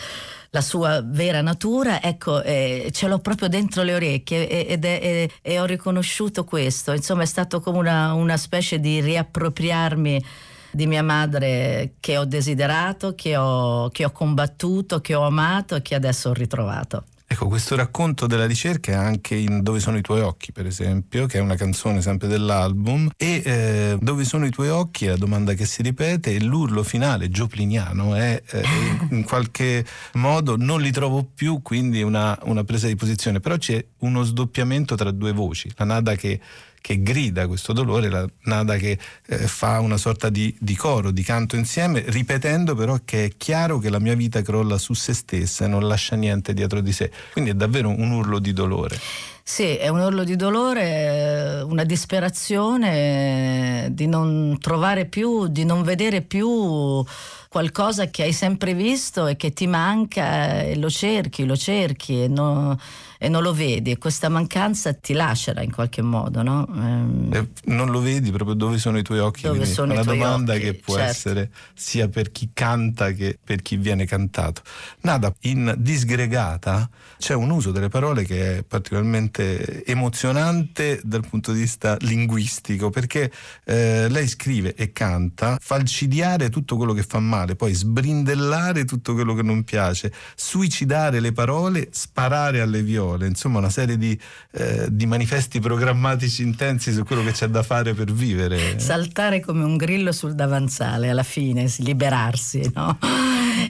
[0.50, 5.30] la sua vera natura, ecco, eh, ce l'ho proprio dentro le orecchie ed è, e,
[5.42, 6.92] e ho riconosciuto questo.
[6.92, 10.24] Insomma, è stato come una, una specie di riappropriarmi
[10.70, 15.82] di mia madre che ho desiderato, che ho, che ho combattuto, che ho amato e
[15.82, 17.04] che adesso ho ritrovato.
[17.30, 21.26] Ecco, questo racconto della ricerca è anche in Dove sono i tuoi occhi, per esempio,
[21.26, 25.18] che è una canzone sempre dell'album, e eh, Dove sono i tuoi occhi è la
[25.18, 28.62] domanda che si ripete e l'urlo finale giopliniano è eh,
[29.10, 33.84] in qualche modo non li trovo più, quindi una, una presa di posizione, però c'è
[33.98, 36.40] uno sdoppiamento tra due voci, la nada che
[36.80, 41.22] che grida questo dolore, la nada che eh, fa una sorta di, di, coro, di
[41.22, 45.64] canto insieme, ripetendo però che è chiaro che la mia vita crolla su se stessa
[45.64, 47.10] e non lascia niente dietro di sé.
[47.32, 48.98] Quindi è davvero un urlo di dolore.
[49.42, 56.20] Sì, è un urlo di dolore, una disperazione di non trovare più, di non vedere
[56.20, 57.02] più
[57.48, 62.28] qualcosa che hai sempre visto e che ti manca e lo cerchi, lo cerchi e
[62.28, 62.76] non
[63.18, 66.66] e non lo vedi e questa mancanza ti lacera in qualche modo, no?
[66.72, 67.30] Ehm...
[67.34, 69.42] Eh, non lo vedi proprio dove sono i tuoi occhi?
[69.42, 71.10] Dove sono una i tuoi domanda occhi, che può certo.
[71.10, 74.62] essere sia per chi canta che per chi viene cantato.
[75.00, 81.60] Nada, in disgregata c'è un uso delle parole che è particolarmente emozionante dal punto di
[81.60, 83.32] vista linguistico perché
[83.64, 89.34] eh, lei scrive e canta falcidiare tutto quello che fa male, poi sbrindellare tutto quello
[89.34, 94.18] che non piace, suicidare le parole, sparare alle viole parole, insomma una serie di,
[94.52, 98.78] eh, di, manifesti programmatici intensi su quello che c'è da fare per vivere.
[98.78, 102.98] Saltare come un grillo sul davanzale alla fine, liberarsi, no?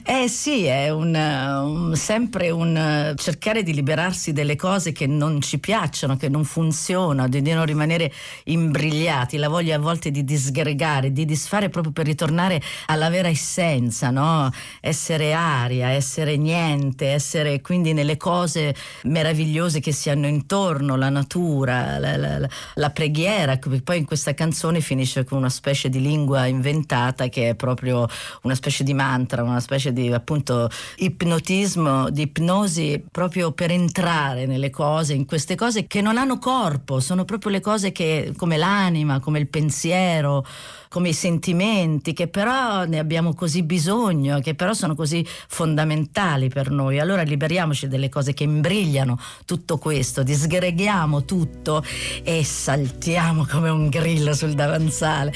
[0.04, 5.58] Eh sì, è un, un, sempre un cercare di liberarsi delle cose che non ci
[5.58, 8.12] piacciono, che non funzionano, di non rimanere
[8.44, 14.10] imbrigliati, la voglia a volte di disgregare, di disfare proprio per ritornare alla vera essenza,
[14.10, 14.50] no?
[14.80, 18.74] Essere aria, essere niente, essere quindi nelle cose
[19.04, 24.80] meravigliose che si hanno intorno, la natura, la, la, la preghiera, poi in questa canzone
[24.80, 28.06] finisce con una specie di lingua inventata che è proprio
[28.42, 34.70] una specie di mantra, una specie di appunto ipnotismo, di ipnosi proprio per entrare nelle
[34.70, 39.20] cose, in queste cose che non hanno corpo, sono proprio le cose che come l'anima,
[39.20, 40.44] come il pensiero,
[40.88, 46.70] come i sentimenti, che però ne abbiamo così bisogno, che però sono così fondamentali per
[46.70, 46.98] noi.
[46.98, 51.84] Allora liberiamoci delle cose che imbrigliano tutto questo, disgreghiamo tutto
[52.22, 55.32] e saltiamo come un grillo sul davanzale,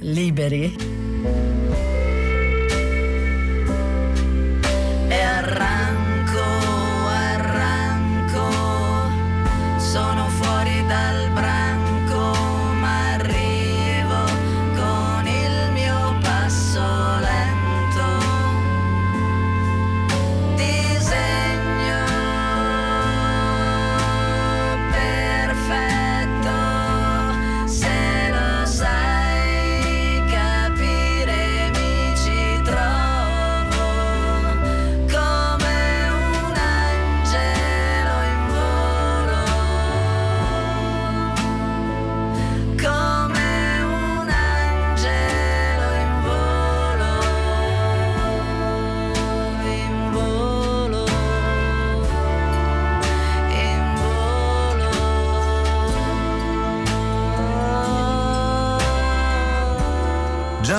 [0.00, 1.49] liberi.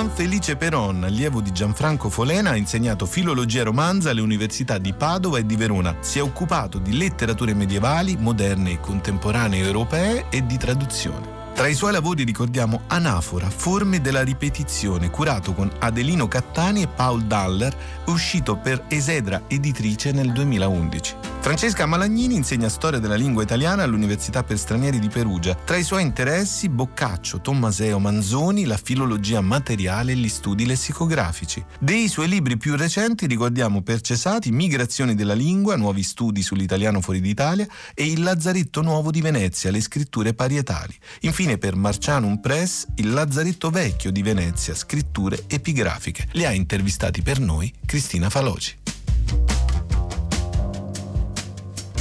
[0.02, 5.46] Gianfelice Peron, allievo di Gianfranco Folena, ha insegnato filologia romanza alle università di Padova e
[5.46, 5.98] di Verona.
[6.00, 11.52] Si è occupato di letterature medievali, moderne e contemporanee europee e di traduzione.
[11.54, 17.22] Tra i suoi lavori ricordiamo Anafora, forme della ripetizione, curato con Adelino Cattani e Paul
[17.26, 21.31] Daller, uscito per Esedra Editrice nel 2011.
[21.42, 25.56] Francesca Malagnini insegna storia della lingua italiana all'Università per stranieri di Perugia.
[25.56, 31.66] Tra i suoi interessi Boccaccio, Tommaseo, Manzoni, la filologia materiale e gli studi lessicografici.
[31.80, 37.20] Dei suoi libri più recenti ricordiamo Per Cesati, Migrazioni della lingua, nuovi studi sull'italiano fuori
[37.20, 40.96] d'Italia e Il Lazzaretto Nuovo di Venezia, le scritture parietali.
[41.22, 46.28] Infine per Marcianum Press, Il Lazzaretto Vecchio di Venezia, scritture epigrafiche.
[46.34, 48.78] Li ha intervistati per noi Cristina Faloci.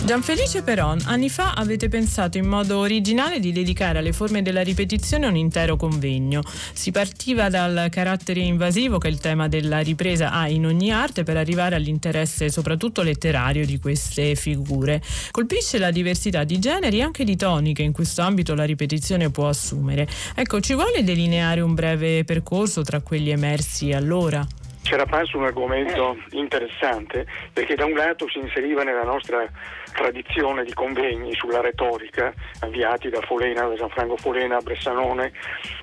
[0.02, 5.26] Gianfelice Peron, anni fa avete pensato in modo originale di dedicare alle forme della ripetizione
[5.26, 6.40] un intero convegno.
[6.72, 11.36] Si partiva dal carattere invasivo che il tema della ripresa ha in ogni arte per
[11.36, 15.00] arrivare all'interesse soprattutto letterario di queste figure.
[15.30, 19.30] Colpisce la diversità di generi e anche di toni che in questo ambito la ripetizione
[19.30, 20.08] può assumere.
[20.34, 24.44] Ecco, ci vuole delineare un breve percorso tra quelli emersi allora?
[24.82, 29.46] C'era apparso un argomento interessante perché da un lato si inseriva nella nostra
[29.92, 35.32] tradizione di convegni sulla retorica avviati da Folena, da Gianfranco Folena a Bressanone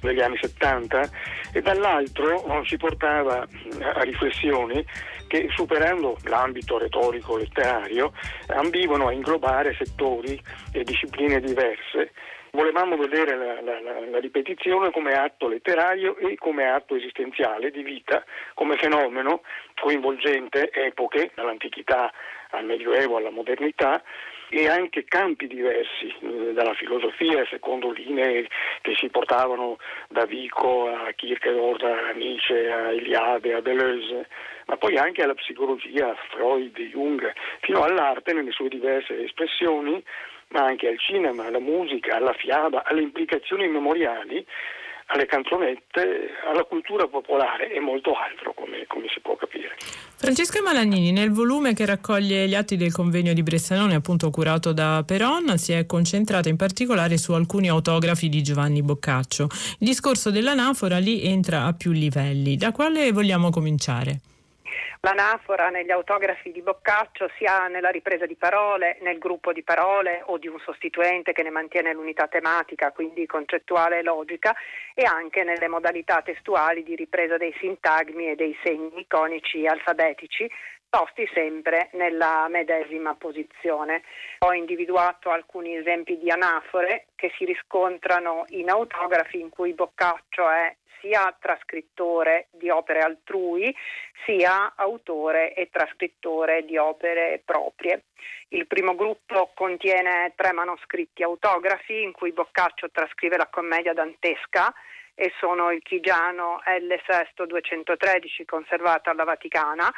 [0.02, 1.10] negli anni 70
[1.54, 3.48] e dall'altro oh, si portava
[3.94, 4.86] a riflessioni
[5.28, 8.14] che superando l'ambito retorico letterario
[8.48, 10.42] ambivano a inglobare settori
[10.72, 12.12] e discipline diverse.
[12.52, 13.80] Volevamo vedere la, la,
[14.10, 19.42] la, ripetizione come atto letterario e come atto esistenziale di vita, come fenomeno
[19.80, 22.12] coinvolgente epoche, dall'antichità
[22.52, 24.02] al Medioevo alla modernità
[24.50, 28.48] e anche campi diversi, eh, dalla filosofia secondo linee
[28.82, 29.78] che si portavano
[30.08, 34.28] da Vico a Kierkegaard, a Nietzsche, a Eliade, a Deleuze,
[34.68, 40.02] ma poi anche alla psicologia, Freud, Jung, fino all'arte nelle sue diverse espressioni
[40.50, 44.46] ma anche al cinema, alla musica, alla fiaba, alle implicazioni memoriali,
[45.08, 49.76] alle canzonette, alla cultura popolare e molto altro, come, come, si può capire.
[50.16, 55.04] Francesca Malagnini, nel volume che raccoglie gli atti del convegno di Bressanone, appunto curato da
[55.06, 59.44] Peron, si è concentrata in particolare su alcuni autografi di Giovanni Boccaccio.
[59.80, 62.58] Il discorso dell'anafora lì entra a più livelli.
[62.58, 64.20] Da quale vogliamo cominciare?
[65.08, 70.38] L'anafora negli autografi di Boccaccio sia nella ripresa di parole, nel gruppo di parole o
[70.38, 74.54] di un sostituente che ne mantiene l'unità tematica, quindi concettuale e logica,
[74.94, 80.52] e anche nelle modalità testuali di ripresa dei sintagmi e dei segni iconici alfabetici
[80.90, 84.04] posti sempre nella medesima posizione.
[84.40, 90.76] Ho individuato alcuni esempi di anafore che si riscontrano in autografi in cui Boccaccio è
[91.00, 93.76] sia trascrittore di opere altrui,
[94.26, 98.06] sia autore e trascrittore di opere proprie.
[98.50, 104.74] Il primo gruppo contiene tre manoscritti autografi in cui Boccaccio trascrive la commedia dantesca
[105.14, 106.94] e sono il Chigiano L.
[107.06, 109.92] Sesto 213 conservato alla Vaticana,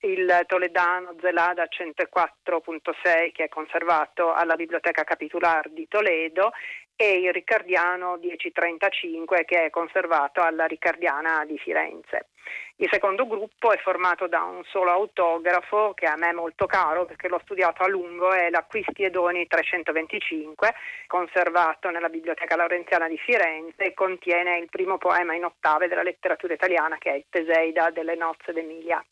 [0.00, 6.52] il Toledano Zelada 104.6 che è conservato alla Biblioteca Capitular di Toledo
[6.96, 12.28] e il Riccardiano 1035 che è conservato alla Riccardiana di Firenze.
[12.76, 17.04] Il secondo gruppo è formato da un solo autografo che a me è molto caro
[17.04, 20.74] perché l'ho studiato a lungo, è l'Acquisti e Doni 325,
[21.06, 26.54] conservato nella Biblioteca Laurenziana di Firenze e contiene il primo poema in ottave della letteratura
[26.54, 29.04] italiana che è il Teseida delle nozze d'Emilia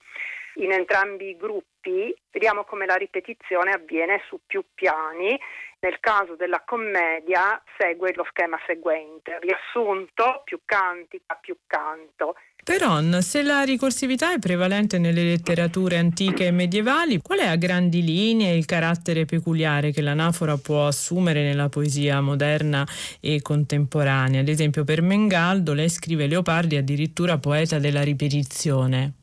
[0.57, 5.39] in entrambi i gruppi vediamo come la ripetizione avviene su più piani.
[5.85, 12.37] Nel caso della commedia segue lo schema seguente, riassunto, più cantica, più canto.
[12.65, 18.03] Peron, se la ricorsività è prevalente nelle letterature antiche e medievali, qual è a grandi
[18.03, 22.87] linee il carattere peculiare che l'anafora può assumere nella poesia moderna
[23.21, 24.41] e contemporanea?
[24.41, 29.17] Ad esempio per Mengaldo lei scrive Leopardi addirittura poeta della ripetizione.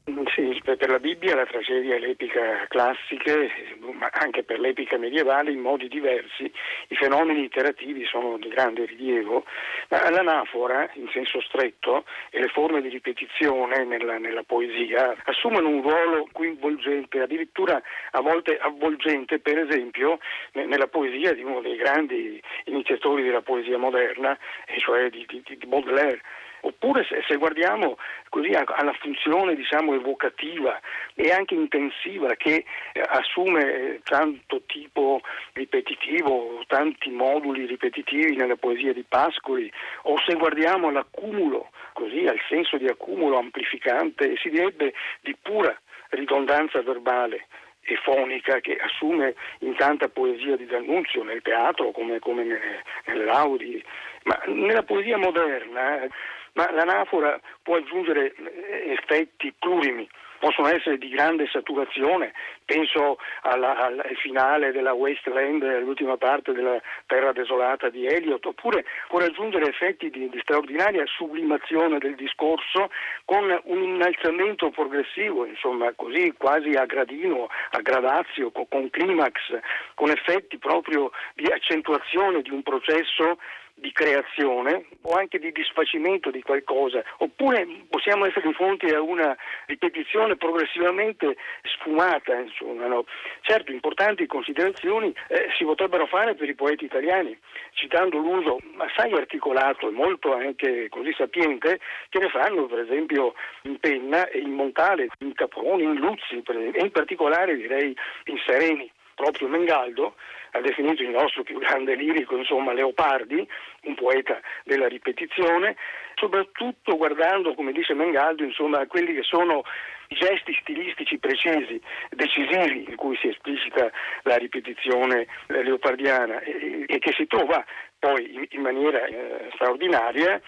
[1.32, 3.49] Bibbia, la tragedia e l'epica classiche,
[3.93, 6.51] ma anche per l'epica medievale in modi diversi,
[6.89, 9.45] i fenomeni iterativi sono di grande rilievo,
[9.89, 15.82] ma l'anafora, in senso stretto, e le forme di ripetizione nella, nella poesia assumono un
[15.82, 20.19] ruolo coinvolgente, addirittura a volte avvolgente, per esempio
[20.53, 25.65] nella poesia di uno dei grandi iniziatori della poesia moderna, e cioè di, di, di
[25.65, 26.21] Baudelaire.
[26.62, 27.97] Oppure se, se guardiamo
[28.30, 30.80] così alla funzione diciamo, evocativa
[31.16, 35.22] e anche intensiva che eh, assume c'è tanto tipo
[35.53, 39.72] ripetitivo, tanti moduli ripetitivi nella poesia di Pascoli,
[40.03, 45.78] o se guardiamo l'accumulo, così al senso di accumulo amplificante, si direbbe di pura
[46.09, 47.47] ridondanza verbale
[47.84, 53.26] e fonica che assume in tanta poesia di D'Annunzio nel teatro come, come nelle, nelle
[53.26, 53.84] laudi,
[54.24, 56.09] ma nella poesia moderna eh,
[56.54, 60.08] ma l'anafora può aggiungere eh, effetti plurimi.
[60.41, 62.34] Possono essere di grande saturazione,
[62.66, 69.20] penso alla, al finale della Wasteland, l'ultima parte della Terra desolata di Eliot, oppure può
[69.20, 72.89] raggiungere effetti di, di straordinaria sublimazione del discorso
[73.24, 79.60] con un innalzamento progressivo, insomma così quasi a gradino, a gradazio, con, con climax,
[79.93, 83.38] con effetti proprio di accentuazione di un processo
[83.82, 89.36] di creazione o anche di disfacimento di qualcosa, oppure possiamo essere di fronte a una
[89.65, 92.38] ripetizione progressivamente sfumata.
[92.38, 93.05] Insomma, no?
[93.41, 97.38] Certo, importanti considerazioni eh, si potrebbero fare per i poeti italiani,
[97.73, 101.79] citando l'uso assai articolato e molto anche così sapiente
[102.09, 106.82] che ne fanno per esempio in Penna e in Montale, in Caproni, in Luzzi e
[106.82, 108.89] in particolare direi in Sereni.
[109.13, 110.15] Proprio Mengaldo
[110.52, 113.47] ha definito il nostro più grande lirico, insomma, Leopardi,
[113.84, 115.76] un poeta della ripetizione,
[116.16, 119.64] soprattutto guardando, come dice Mengaldo, insomma, quelli che sono
[120.10, 123.89] i gesti stilistici precisi, decisivi in cui si esplicita
[124.24, 127.64] la ripetizione leopardiana e, e, che si trova
[127.97, 130.41] poi in, in maniera eh, straordinaria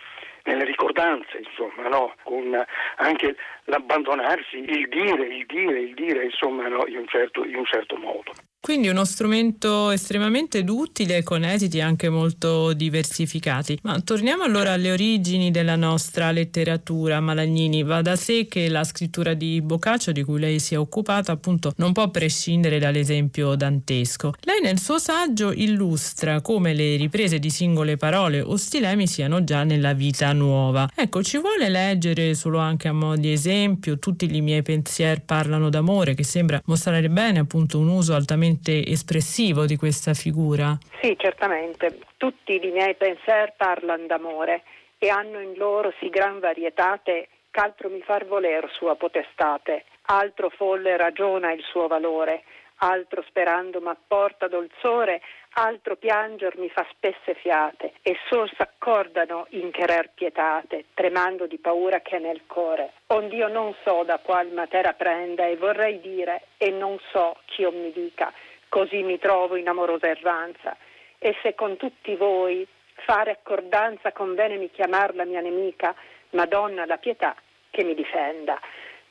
[0.44, 2.14] nelle ricordanze, insomma, no?
[2.24, 2.54] con
[2.98, 6.86] anche l'abbandonarsi, il dire, il dire, il dire, insomma, no?
[6.88, 8.34] in, un certo, in un certo modo.
[8.64, 13.78] Quindi uno strumento estremamente utile con esiti anche molto diversificati.
[13.82, 17.20] Ma torniamo allora alle origini della nostra letteratura.
[17.20, 21.34] Malagnini, va da sé che la scrittura di Boccaccio, di cui lei si è occupata,
[21.34, 24.34] appunto non può prescindere dall'esempio dantesco.
[24.44, 29.66] Lei nel suo saggio illustra come le riprese di singole parole o stilemi siano già
[29.66, 30.90] nella vita nuova.
[30.96, 35.70] Ecco, ci vuole leggere solo anche a mo' di esempio tutti i miei pensieri parlano
[35.70, 40.78] d'amore, che sembra mostrare bene appunto un uso altamente espressivo di questa figura.
[41.02, 42.00] Sì, certamente.
[42.18, 44.64] Tutti i miei pensieri parlano d'amore
[44.98, 50.98] e hanno in loro sì gran varietate ch'altro mi far voler sua potestate, altro folle
[50.98, 52.44] ragiona il suo valore,
[52.78, 55.22] altro sperando m'apporta dolzore,
[55.54, 62.02] altro pianger mi fa spesse fiate, e sol s'accordano in querer pietate, tremando di paura
[62.02, 62.94] che è nel core.
[63.08, 67.92] Ond'io non so da qual matera prenda, e vorrei dire, e non so ch'io mi
[67.92, 68.32] dica,
[68.70, 70.76] così mi trovo in amorosa erranza.
[71.20, 72.68] E se con tutti voi
[73.06, 75.96] fare accordanza convene mi chiamar la mia nemica,
[76.32, 77.36] Madonna la pietà
[77.70, 78.60] che mi difenda.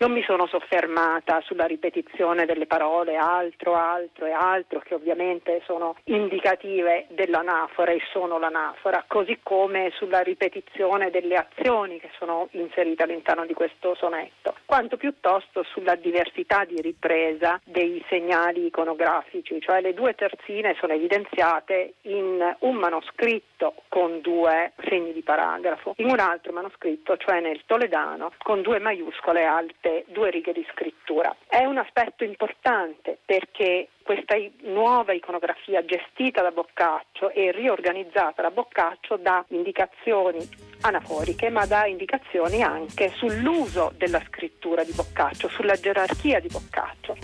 [0.03, 5.94] Non mi sono soffermata sulla ripetizione delle parole altro, altro e altro, che ovviamente sono
[6.07, 13.46] indicative dell'anafora e sono l'anafora, così come sulla ripetizione delle azioni che sono inserite all'interno
[13.46, 20.16] di questo sonetto, quanto piuttosto sulla diversità di ripresa dei segnali iconografici, cioè le due
[20.16, 27.16] terzine sono evidenziate in un manoscritto con due segni di paragrafo, in un altro manoscritto,
[27.18, 31.34] cioè nel toledano, con due maiuscole alte due righe di scrittura.
[31.47, 39.16] È un aspetto importante perché questa nuova iconografia gestita da Boccaccio e riorganizzata da Boccaccio
[39.16, 40.47] dà indicazioni
[40.82, 47.16] anaforiche, ma dà indicazioni anche sull'uso della scrittura di Boccaccio, sulla gerarchia di Boccaccio.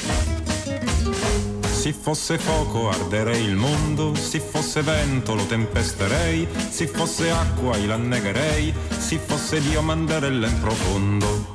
[1.79, 7.87] Se fosse fuoco arderei il mondo, se fosse vento lo tempesterei, se fosse acqua io
[7.87, 11.48] l'annegherei, se fosse Dio manderella in profondo.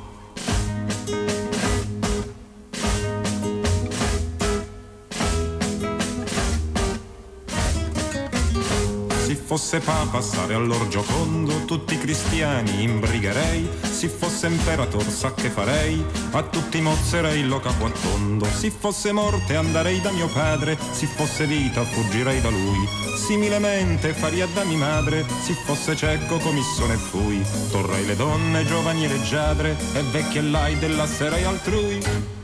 [9.56, 16.42] Fosse papa stare all'orgiocondo, tutti i cristiani imbrigherei, se fosse imperator sa che farei, a
[16.42, 21.46] tutti mozzerei lo capo a tondo, se fosse morte andrei da mio padre, se fosse
[21.46, 27.40] vita fuggirei da lui, similemente faria da mia madre, se fosse cieco commisso ne fui,
[27.70, 32.43] torrei le donne giovani e leggiadre, e vecchie lai della sera altrui.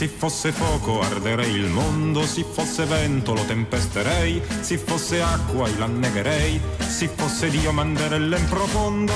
[0.00, 6.58] Se fosse fuoco arderei il mondo, se fosse vento lo tempesterei, se fosse acqua l'annegherei,
[6.78, 9.12] se fosse Dio manderella in profondo.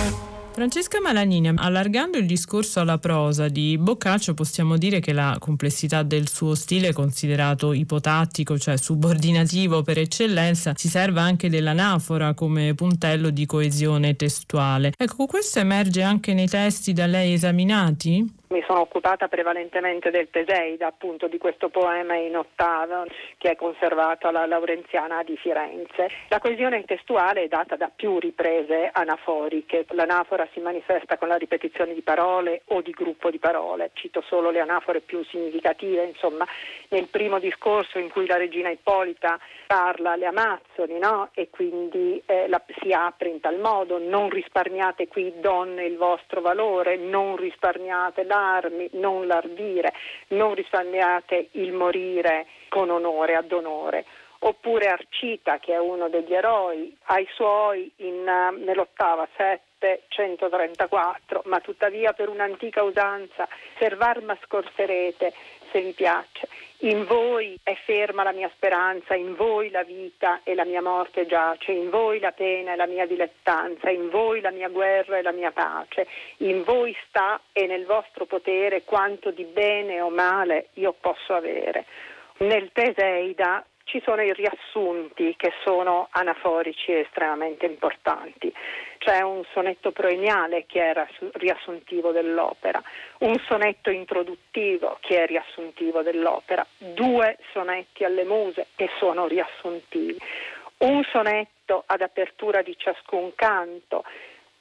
[0.53, 6.29] Francesca Malanini, allargando il discorso alla prosa di Boccaccio, possiamo dire che la complessità del
[6.29, 13.47] suo stile, considerato ipotattico, cioè subordinativo per eccellenza, si serve anche dell'anafora come puntello di
[13.47, 14.93] coesione testuale.
[14.99, 18.43] Ecco, questo emerge anche nei testi da lei esaminati?
[18.67, 23.05] Sono occupata prevalentemente del Teseida, appunto di questo poema in ottava
[23.37, 26.09] che è conservato alla Laurenziana di Firenze.
[26.29, 29.85] La coesione testuale è data da più riprese anaforiche.
[29.91, 33.91] L'anafora si manifesta con la ripetizione di parole o di gruppo di parole.
[33.93, 36.47] Cito solo le anafore più significative, insomma,
[36.89, 41.29] nel primo discorso in cui la regina Ippolita parla alle Amazzoni, no?
[41.35, 46.41] E quindi eh, la, si apre in tal modo, non risparmiate qui donne il vostro
[46.41, 48.25] valore, non risparmiate
[48.61, 49.93] l'armi, non l'ardire,
[50.29, 54.05] non risparmiate il morire con onore, ad onore.
[54.41, 62.13] Oppure Arcita, che è uno degli eroi, ai suoi in, uh, nell'ottava 734, ma tuttavia
[62.13, 63.49] per un'antica usanza,
[63.79, 65.33] servarma scorserete
[65.73, 66.47] se vi piace.
[66.85, 71.25] In voi è ferma la mia speranza, in voi la vita e la mia morte
[71.25, 75.23] giace, in voi la pena e la mia dilettanza, in voi la mia guerra e
[75.23, 76.07] la mia pace,
[76.39, 81.87] in voi sta e nel vostro potere quanto di bene o male io posso avere.
[82.41, 88.53] Nel Teseida ci sono i riassunti che sono anaforici e estremamente importanti.
[88.99, 92.83] C'è un sonetto proemiale che è riassuntivo dell'opera,
[93.19, 100.19] un sonetto introduttivo che è riassuntivo dell'opera, due sonetti alle muse che sono riassuntivi,
[100.79, 104.05] un sonetto ad apertura di ciascun canto,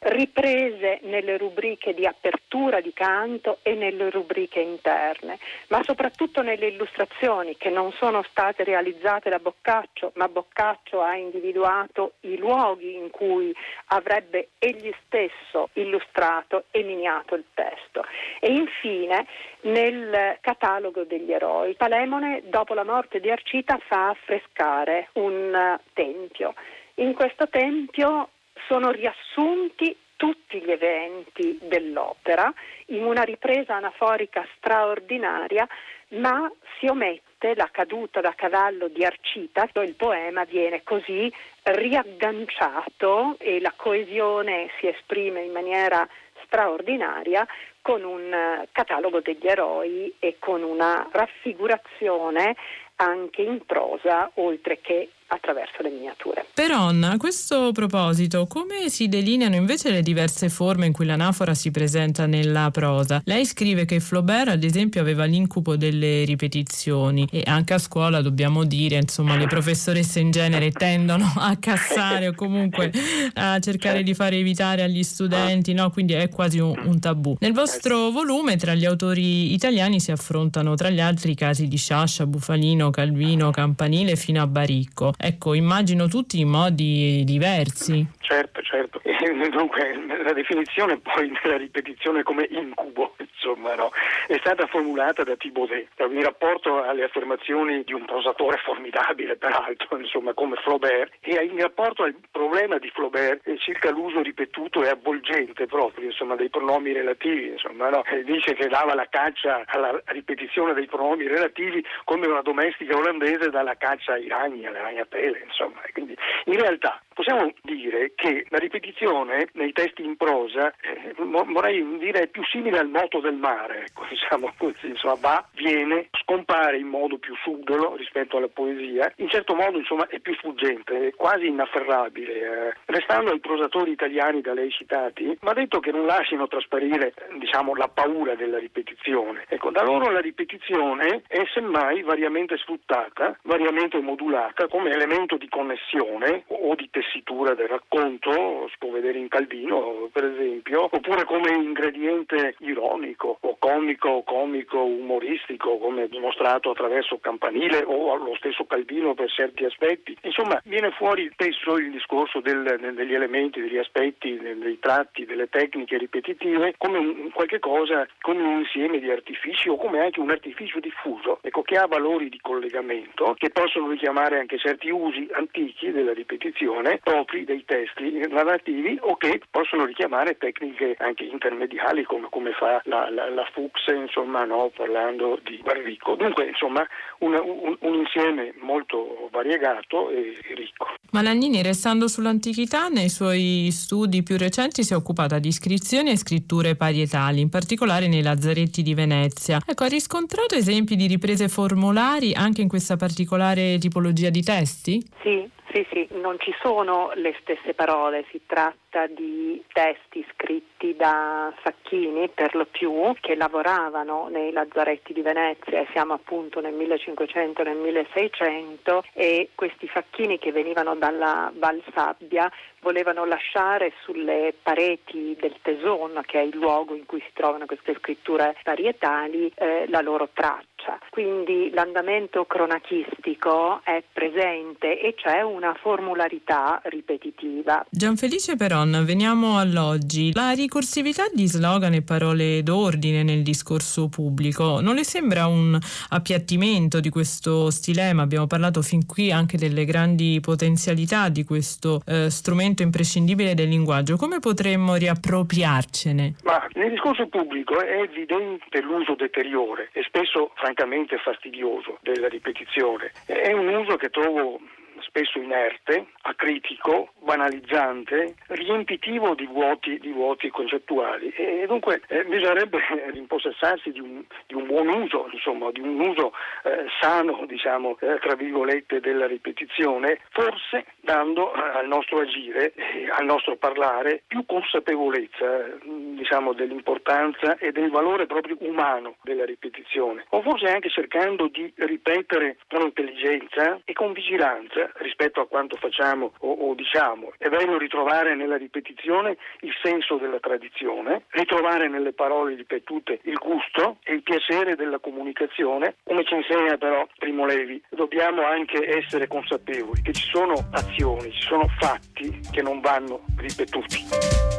[0.03, 5.37] riprese nelle rubriche di apertura di canto e nelle rubriche interne,
[5.67, 12.13] ma soprattutto nelle illustrazioni che non sono state realizzate da Boccaccio, ma Boccaccio ha individuato
[12.21, 13.55] i luoghi in cui
[13.87, 18.03] avrebbe egli stesso illustrato e miniato il testo.
[18.39, 19.25] E infine
[19.61, 26.53] nel catalogo degli eroi, Palemone dopo la morte di Arcita fa affrescare un tempio.
[26.95, 28.29] In questo tempio
[28.73, 32.51] sono riassunti tutti gli eventi dell'opera
[32.87, 35.67] in una ripresa anaforica straordinaria,
[36.13, 43.61] ma si omette la caduta da cavallo di Arcita, il poema viene così riagganciato e
[43.61, 46.07] la coesione si esprime in maniera
[46.43, 47.45] straordinaria
[47.79, 52.55] con un catalogo degli eroi e con una raffigurazione
[52.95, 56.45] anche in prosa oltre che attraverso le miniature.
[56.53, 61.71] Peron, a questo proposito, come si delineano invece le diverse forme in cui l'anafora si
[61.71, 63.21] presenta nella prosa?
[63.25, 68.63] Lei scrive che Flaubert, ad esempio, aveva l'incubo delle ripetizioni e anche a scuola dobbiamo
[68.63, 72.91] dire, insomma, le professoresse in genere tendono a cassare o comunque
[73.33, 75.89] a cercare di fare evitare agli studenti, no?
[75.89, 77.35] Quindi è quasi un, un tabù.
[77.39, 81.77] Nel vostro volume, tra gli autori italiani si affrontano tra gli altri i casi di
[81.77, 85.12] Sciascia, Bufalino, Calvino, Campanile fino a Baricco.
[85.17, 88.05] Ecco, immagino tutti in modi diversi.
[88.19, 89.01] Certo, certo.
[89.51, 89.93] Dunque,
[90.23, 93.91] la definizione poi della ripetizione come incubo, insomma, no?
[94.27, 100.33] è stata formulata da Thibaudet in rapporto alle affermazioni di un prosatore formidabile, peraltro, insomma,
[100.33, 106.05] come Flaubert, e in rapporto al problema di Flaubert circa l'uso ripetuto e avvolgente proprio,
[106.05, 108.03] insomma, dei pronomi relativi, insomma, no?
[108.25, 113.63] dice che dava la caccia alla ripetizione dei pronomi relativi come una domestica olandese dà
[113.77, 115.81] caccia ai ragni, alle ragnatele, insomma.
[115.91, 122.21] Quindi, in realtà possiamo dire che la ripetizione nei testi in prosa, eh, vorrei dire,
[122.21, 126.87] è più simile al moto del mare, ecco, diciamo così, insomma, va, viene, scompare in
[126.87, 131.47] modo più subdolo rispetto alla poesia, in certo modo insomma, è più sfuggente, è quasi
[131.47, 132.33] inafferrabile.
[132.33, 132.73] Eh.
[132.85, 137.87] Restando ai prosatori italiani da lei citati, va detto che non lasciano trasparire diciamo, la
[137.87, 139.45] paura della ripetizione.
[139.47, 146.43] Ecco, da loro la ripetizione è semmai variamente sfruttata, variamente modulata come elemento di connessione
[146.47, 152.55] o di tessitura del racconto, si può vedere in Calvino per esempio, oppure come ingrediente
[152.59, 159.29] ironico o comico o comico umoristico come dimostrato attraverso Campanile o lo stesso Calvino per
[159.31, 160.17] certi aspetti.
[160.21, 165.97] Insomma, viene fuori spesso il discorso del, degli elementi, degli aspetti, dei tratti, delle tecniche
[165.97, 170.79] ripetitive come un, qualche cosa, come un insieme di artifici o come anche un artificio
[170.79, 176.13] diffuso, ecco, che ha valori di collegamento che possono richiamare anche certi usi antichi della
[176.13, 182.81] ripetizione propri dei testi narrativi o che possono richiamare tecniche anche intermediali come, come fa
[182.85, 186.03] la, la, la Fuchs, insomma, no, parlando di Barrico.
[186.03, 186.15] politico.
[186.15, 186.85] Dunque, insomma,
[187.19, 190.87] un, un, un insieme molto variegato e ricco.
[191.11, 196.75] Malagnini, restando sull'antichità, nei suoi studi più recenti si è occupata di iscrizioni e scritture
[196.75, 199.59] parietali, in particolare nei lazzaretti di Venezia.
[199.65, 205.03] Ecco, ha riscontrato esempi di riprese formulari anche in questa particolare tipologia di testi?
[205.21, 211.51] Sì, sì, sì, non ci sono le stesse parole, si tratta di testi scritti da
[211.63, 217.77] facchini per lo più che lavoravano nei lazzaretti di Venezia siamo appunto nel 1500 nel
[217.77, 222.51] 1600 e questi facchini che venivano dalla Val Sabbia
[222.83, 227.95] volevano lasciare sulle pareti del Teson, che è il luogo in cui si trovano queste
[227.97, 230.99] scritture parietali, eh, la loro traccia.
[231.09, 237.85] Quindi l'andamento cronachistico è presente e c'è una formularità ripetitiva.
[237.89, 240.33] Gianfelice Peron, veniamo all'oggi.
[240.33, 245.79] La ricorsività di slogan e parole d'ordine nel discorso pubblico non le sembra un
[246.09, 248.23] appiattimento di questo stilema?
[248.23, 254.15] Abbiamo parlato fin qui anche delle grandi potenzialità di questo eh, strumento imprescindibile del linguaggio.
[254.15, 256.35] Come potremmo riappropriarcene?
[256.43, 263.11] Ma nel discorso pubblico è evidente l'uso deteriore e spesso francamente fastidioso della ripetizione.
[263.25, 264.59] È un uso che trovo
[265.01, 271.29] spesso inerte, acritico, banalizzante, riempitivo di vuoti, di vuoti concettuali.
[271.35, 272.79] E dunque eh, bisognerebbe
[273.11, 276.33] rimpossessarsi di un, di un, buon uso, insomma, di un uso
[276.63, 282.73] eh, sano, diciamo, eh, tra virgolette, della ripetizione, forse dando eh, al nostro agire,
[283.11, 290.41] al nostro parlare, più consapevolezza diciamo, dell'importanza e del valore proprio umano della ripetizione, o
[290.41, 296.51] forse anche cercando di ripetere con intelligenza e con vigilanza rispetto a quanto facciamo o,
[296.51, 297.33] o, diciamo.
[297.37, 303.97] È bello ritrovare nella ripetizione il senso della tradizione, ritrovare nelle parole ripetute il gusto
[304.03, 305.95] e il piacere della comunicazione.
[306.03, 311.41] Come ci insegna però Primo Levi, dobbiamo anche essere consapevoli che ci sono azioni, ci
[311.41, 314.52] sono fatti che non vanno ripetuti.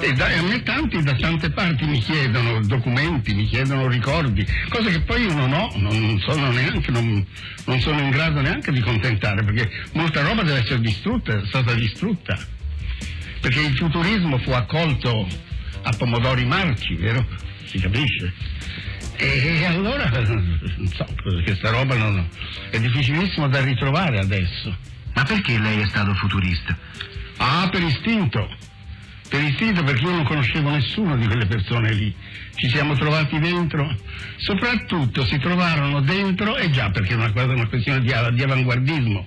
[0.00, 4.90] E, da, a me tanti da tante parti mi chiedono documenti, mi chiedono ricordi, cose
[4.92, 7.26] che poi io non ho, non sono neanche, non,
[7.66, 11.74] non sono in grado neanche di contentare, perché molta roba deve essere distrutta, è stata
[11.74, 12.38] distrutta.
[13.40, 15.28] Perché il futurismo fu accolto
[15.82, 17.26] a pomodori marci, vero?
[17.64, 18.32] Si capisce?
[19.16, 21.06] E, allora, non so,
[21.44, 22.26] questa roba non,
[22.70, 24.74] è difficilissimo da ritrovare adesso.
[25.12, 26.74] Ma perché lei è stato futurista?
[27.36, 28.48] Ah, per istinto
[29.30, 32.12] per istinto perché io non conoscevo nessuno di quelle persone lì.
[32.56, 33.88] Ci siamo trovati dentro,
[34.36, 39.26] soprattutto si trovarono dentro, e già perché è una, cosa, una questione di, di avanguardismo,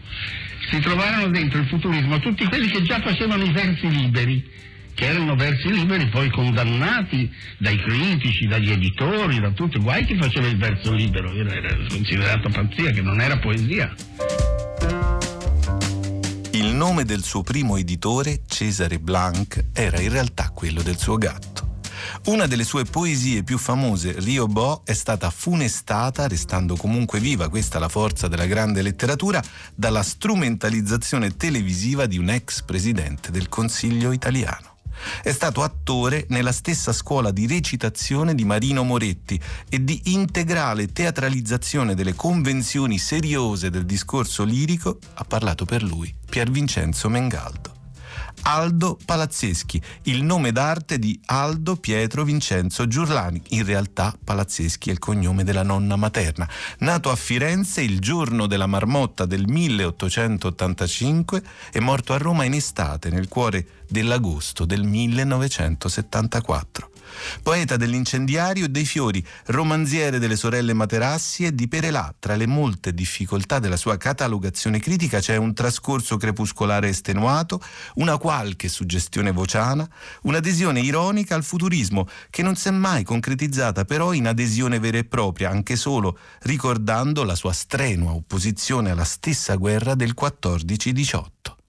[0.70, 4.46] si trovarono dentro il futurismo tutti quelli che già facevano i versi liberi,
[4.94, 9.80] che erano versi liberi poi condannati dai critici, dagli editori, da tutti.
[9.80, 14.63] Guai chi faceva il verso libero, era considerato pazzia, che non era poesia.
[16.84, 21.78] Nome del suo primo editore, Cesare Blanc, era in realtà quello del suo gatto.
[22.26, 27.80] Una delle sue poesie più famose, Rio Bo, è stata funestata, restando comunque viva, questa
[27.80, 29.42] la forza della grande letteratura,
[29.74, 34.73] dalla strumentalizzazione televisiva di un ex presidente del Consiglio italiano.
[35.22, 39.40] È stato attore nella stessa scuola di recitazione di Marino Moretti
[39.70, 46.50] e di integrale teatralizzazione delle convenzioni seriose del discorso lirico ha parlato per lui Pier
[46.50, 47.83] Vincenzo Mengaldo.
[48.44, 53.42] Aldo Palazzeschi, il nome d'arte di Aldo Pietro Vincenzo Giurlani.
[53.50, 56.48] In realtà Palazzeschi è il cognome della nonna materna.
[56.80, 61.42] Nato a Firenze il giorno della marmotta del 1885
[61.72, 66.93] e morto a Roma in estate, nel cuore dell'agosto del 1974.
[67.42, 72.14] Poeta dell'incendiario e dei fiori, romanziere delle sorelle Materassi e di Perelà.
[72.18, 77.62] Tra le molte difficoltà della sua catalogazione critica c'è un trascorso crepuscolare estenuato,
[77.96, 79.88] una qualche suggestione vociana,
[80.24, 85.04] un'adesione ironica al futurismo che non si è mai concretizzata però in adesione vera e
[85.04, 91.63] propria, anche solo ricordando la sua strenua opposizione alla stessa guerra del 14-18.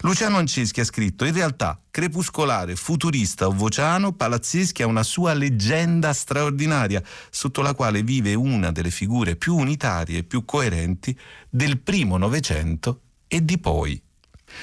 [0.00, 6.12] Luciano Anceschi ha scritto: In realtà, crepuscolare, futurista o vociano, Palazzeschi ha una sua leggenda
[6.12, 12.16] straordinaria, sotto la quale vive una delle figure più unitarie e più coerenti del primo
[12.16, 14.00] Novecento e di poi.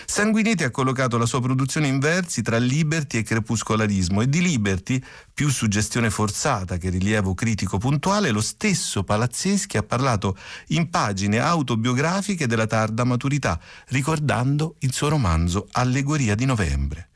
[0.05, 5.01] Sanguinetti ha collocato la sua produzione in versi tra Liberty e crepuscolarismo e di Liberty,
[5.33, 10.37] più suggestione forzata che rilievo critico puntuale, lo stesso Palazzeschi ha parlato
[10.69, 17.09] in pagine autobiografiche della tarda maturità, ricordando il suo romanzo Allegoria di novembre.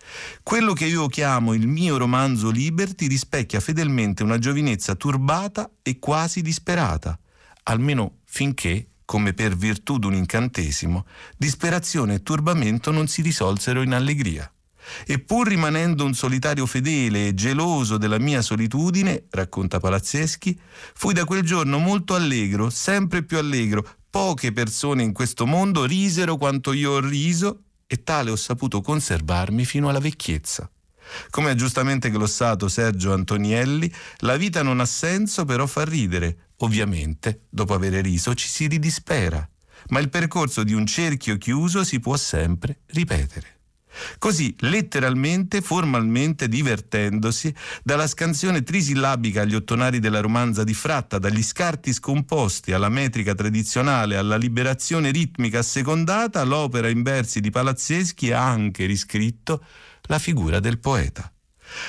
[0.43, 6.41] Quello che io chiamo il mio romanzo Liberty rispecchia fedelmente una giovinezza turbata e quasi
[6.41, 7.17] disperata,
[7.63, 14.47] almeno finché come per virtù d'un incantesimo, disperazione e turbamento non si risolsero in allegria.
[15.03, 20.59] E pur rimanendo un solitario fedele e geloso della mia solitudine, racconta Palazzeschi,
[20.93, 23.83] fui da quel giorno molto allegro, sempre più allegro.
[24.11, 29.65] Poche persone in questo mondo risero quanto io ho riso e tale ho saputo conservarmi
[29.65, 30.69] fino alla vecchiezza.
[31.31, 36.48] Come ha giustamente glossato Sergio Antonielli, la vita non ha senso però fa ridere.
[36.61, 39.47] Ovviamente, dopo aver riso, ci si ridispera,
[39.89, 43.57] ma il percorso di un cerchio chiuso si può sempre ripetere.
[44.17, 47.53] Così, letteralmente, formalmente, divertendosi,
[47.83, 54.15] dalla scansione trisillabica agli ottonari della romanza di Fratta, dagli scarti scomposti alla metrica tradizionale,
[54.15, 59.63] alla liberazione ritmica assecondata, l'opera in versi di Palazzeschi ha anche riscritto
[60.03, 61.31] la figura del poeta.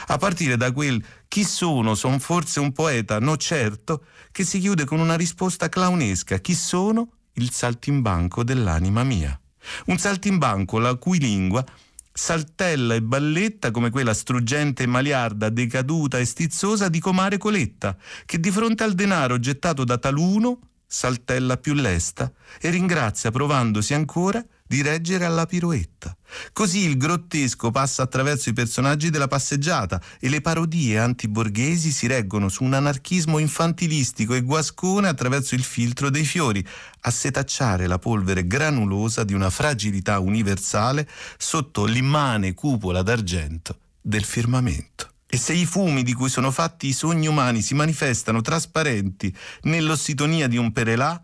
[0.09, 4.85] A partire da quel chi sono, son forse un poeta, no certo, che si chiude
[4.85, 7.12] con una risposta clownesca, chi sono?
[7.35, 9.39] Il saltimbanco dell'anima mia.
[9.87, 11.64] Un saltimbanco la cui lingua
[12.12, 18.41] saltella e balletta come quella struggente e maliarda, decaduta e stizzosa di comare Coletta, che
[18.41, 24.83] di fronte al denaro gettato da taluno saltella più lesta e ringrazia provandosi ancora di
[24.83, 26.16] reggere alla piroetta.
[26.53, 32.49] Così il grottesco passa attraverso i personaggi della passeggiata e le parodie antiborghesi si reggono
[32.49, 36.64] su un anarchismo infantilistico e guascone attraverso il filtro dei fiori,
[37.01, 45.09] a setacciare la polvere granulosa di una fragilità universale sotto l'immane cupola d'argento del firmamento.
[45.27, 50.47] E se i fumi di cui sono fatti i sogni umani si manifestano trasparenti nell'ossitonia
[50.47, 51.21] di un perelà,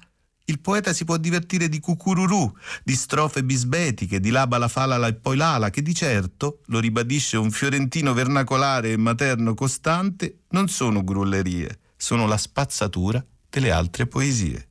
[0.49, 2.53] il poeta si può divertire di cucururù,
[2.85, 7.37] di strofe bisbetiche, di laba la falala e poi l'ala, che di certo, lo ribadisce
[7.37, 14.69] un fiorentino vernacolare e materno costante, non sono grullerie, sono la spazzatura delle altre poesie.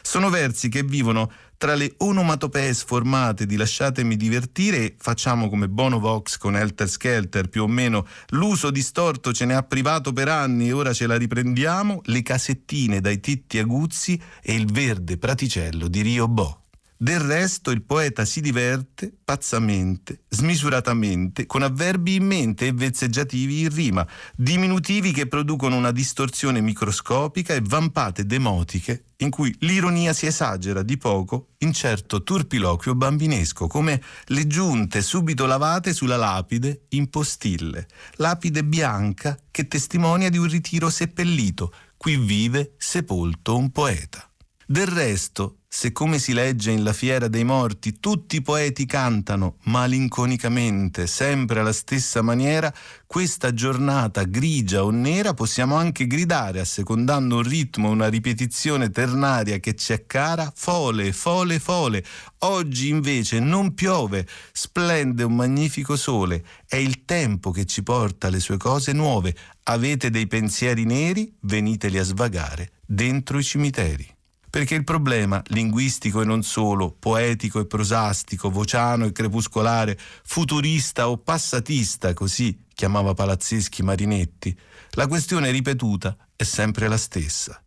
[0.00, 6.36] Sono versi che vivono tra le onomatopee sformate di lasciatemi divertire facciamo come Bono Vox
[6.36, 10.72] con Helter Skelter più o meno l'uso distorto ce ne ha privato per anni e
[10.72, 16.28] ora ce la riprendiamo le casettine dai titti aguzzi e il verde praticello di Rio
[16.28, 16.65] Bo.
[16.98, 23.74] Del resto il poeta si diverte pazzamente, smisuratamente, con avverbi in mente e vezzeggiativi in
[23.74, 30.82] rima, diminutivi che producono una distorsione microscopica e vampate demotiche in cui l'ironia si esagera
[30.82, 37.88] di poco in certo turpiloquio bambinesco, come le giunte subito lavate sulla lapide in postille,
[38.14, 44.30] lapide bianca che testimonia di un ritiro seppellito, qui vive sepolto un poeta.
[44.68, 49.58] Del resto, se come si legge in La fiera dei morti tutti i poeti cantano
[49.66, 52.74] malinconicamente, sempre alla stessa maniera,
[53.06, 59.76] questa giornata grigia o nera possiamo anche gridare, assecondando un ritmo, una ripetizione ternaria che
[59.76, 62.04] ci è cara, fole, fole, fole.
[62.38, 68.40] Oggi invece non piove, splende un magnifico sole, è il tempo che ci porta le
[68.40, 69.32] sue cose nuove.
[69.62, 71.32] Avete dei pensieri neri?
[71.42, 74.14] Veniteli a svagare dentro i cimiteri
[74.56, 81.18] perché il problema linguistico e non solo, poetico e prosastico, vociano e crepuscolare, futurista o
[81.18, 84.58] passatista, così chiamava Palazzeschi Marinetti,
[84.92, 87.62] la questione ripetuta è sempre la stessa.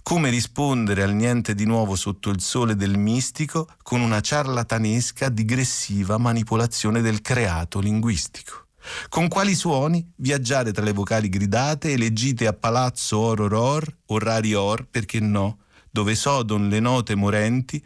[0.00, 6.18] Come rispondere al niente di nuovo sotto il sole del mistico con una ciarlatanesca, digressiva
[6.18, 8.66] manipolazione del creato linguistico?
[9.08, 15.18] Con quali suoni viaggiare tra le vocali gridate, eleggite a palazzo or or or, perché
[15.18, 15.58] no?
[15.90, 17.82] Dove sodon le note morenti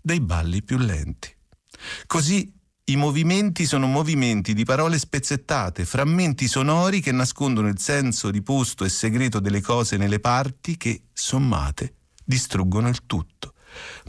[0.00, 1.34] dei balli più lenti.
[2.06, 2.52] Così
[2.86, 8.90] i movimenti sono movimenti di parole spezzettate, frammenti sonori che nascondono il senso riposto e
[8.90, 13.54] segreto delle cose nelle parti che, sommate, distruggono il tutto.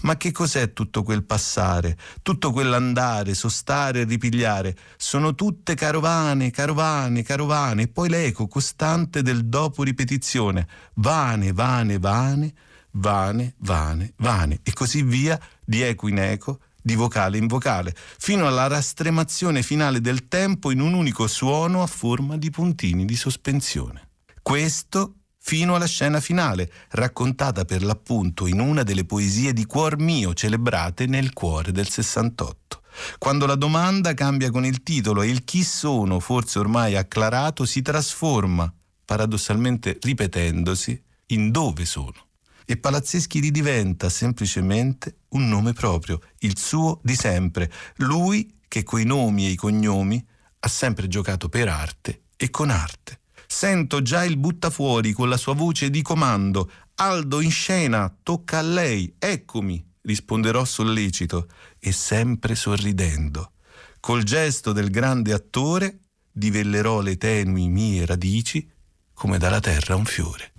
[0.02, 4.76] Ma che cos'è tutto quel passare, tutto quell'andare, sostare e ripigliare?
[4.98, 12.54] Sono tutte carovane, carovane, carovane, e poi l'eco costante del dopo ripetizione, vane, vane, vane,
[12.96, 18.48] vane, vane, vane e così via di eco in eco, di vocale in vocale, fino
[18.48, 24.10] alla rastremazione finale del tempo in un unico suono a forma di puntini di sospensione.
[24.42, 30.34] Questo fino alla scena finale, raccontata per l'appunto in una delle poesie di cuor mio
[30.34, 32.82] celebrate nel cuore del 68.
[33.20, 37.84] Quando la domanda cambia con il titolo e il chi sono, forse ormai acclarato, si
[37.84, 38.74] trasforma,
[39.06, 42.25] paradossalmente ripetendosi, in dove sono.
[42.66, 49.46] E Palazzeschi ridiventa semplicemente un nome proprio, il suo di sempre, lui che coi nomi
[49.46, 50.26] e i cognomi
[50.60, 53.20] ha sempre giocato per arte e con arte.
[53.48, 56.70] Sento già il buttafuori con la sua voce di comando.
[56.96, 61.48] Aldo in scena, tocca a lei, eccomi, risponderò sollecito
[61.80, 63.52] e sempre sorridendo.
[64.00, 66.00] Col gesto del grande attore
[66.32, 68.70] divellerò le tenui mie radici
[69.16, 70.52] come dalla terra un fiore.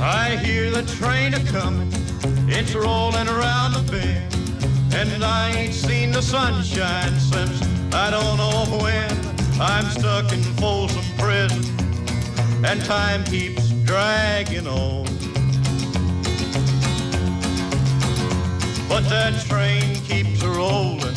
[0.00, 1.92] I hear the train a comin',
[2.48, 4.34] it's rolling around the bend,
[4.94, 7.60] and I ain't seen the sunshine since
[7.92, 9.10] I don't know when.
[9.60, 11.64] I'm stuck in Folsom Prison,
[12.64, 15.04] and time keeps dragging on.
[18.88, 21.16] But that train keeps rolling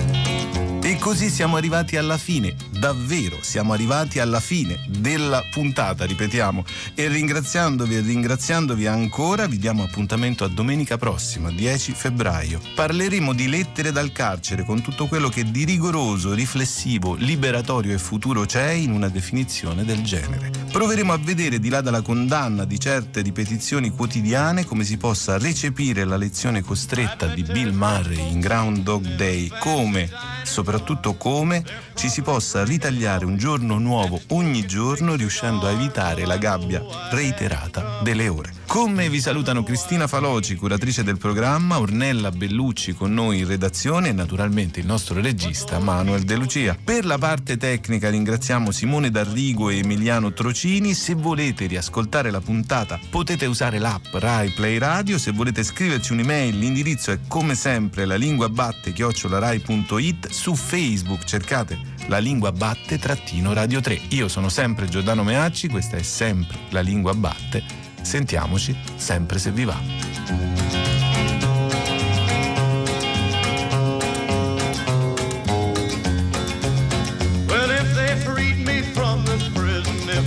[0.91, 6.65] E così siamo arrivati alla fine, davvero siamo arrivati alla fine della puntata, ripetiamo.
[6.95, 12.59] E ringraziandovi e ringraziandovi ancora, vi diamo appuntamento a domenica prossima, 10 febbraio.
[12.73, 18.45] Parleremo di lettere dal carcere con tutto quello che di rigoroso, riflessivo, liberatorio e futuro
[18.45, 20.49] c'è in una definizione del genere.
[20.71, 26.03] Proveremo a vedere di là dalla condanna di certe ripetizioni quotidiane come si possa recepire
[26.03, 30.09] la lezione costretta di Bill Murray in Groundhog Day, come
[30.43, 31.63] soprattutto come
[31.93, 37.99] ci si possa ritagliare un giorno nuovo ogni giorno riuscendo a evitare la gabbia reiterata
[38.01, 38.60] delle ore.
[38.71, 44.07] Con me vi salutano Cristina Faloci, curatrice del programma, Ornella Bellucci con noi in redazione
[44.07, 46.77] e naturalmente il nostro regista Manuel De Lucia.
[46.81, 50.93] Per la parte tecnica ringraziamo Simone D'Arrigo e Emiliano Trocini.
[50.93, 55.17] Se volete riascoltare la puntata potete usare l'app Rai Play Radio.
[55.17, 60.29] Se volete scriverci un'email l'indirizzo è come sempre la lingua batte chiocciolarai.it.
[60.29, 63.99] Su Facebook cercate la lingua batte trattino radio 3.
[64.11, 67.80] Io sono sempre Giordano Meacci, questa è sempre la lingua batte.
[68.01, 70.01] Sentiamoci sempre se vi va.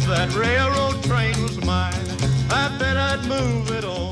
[0.06, 1.94] that railroad train was mine,
[2.50, 4.03] I bet I'd move it all.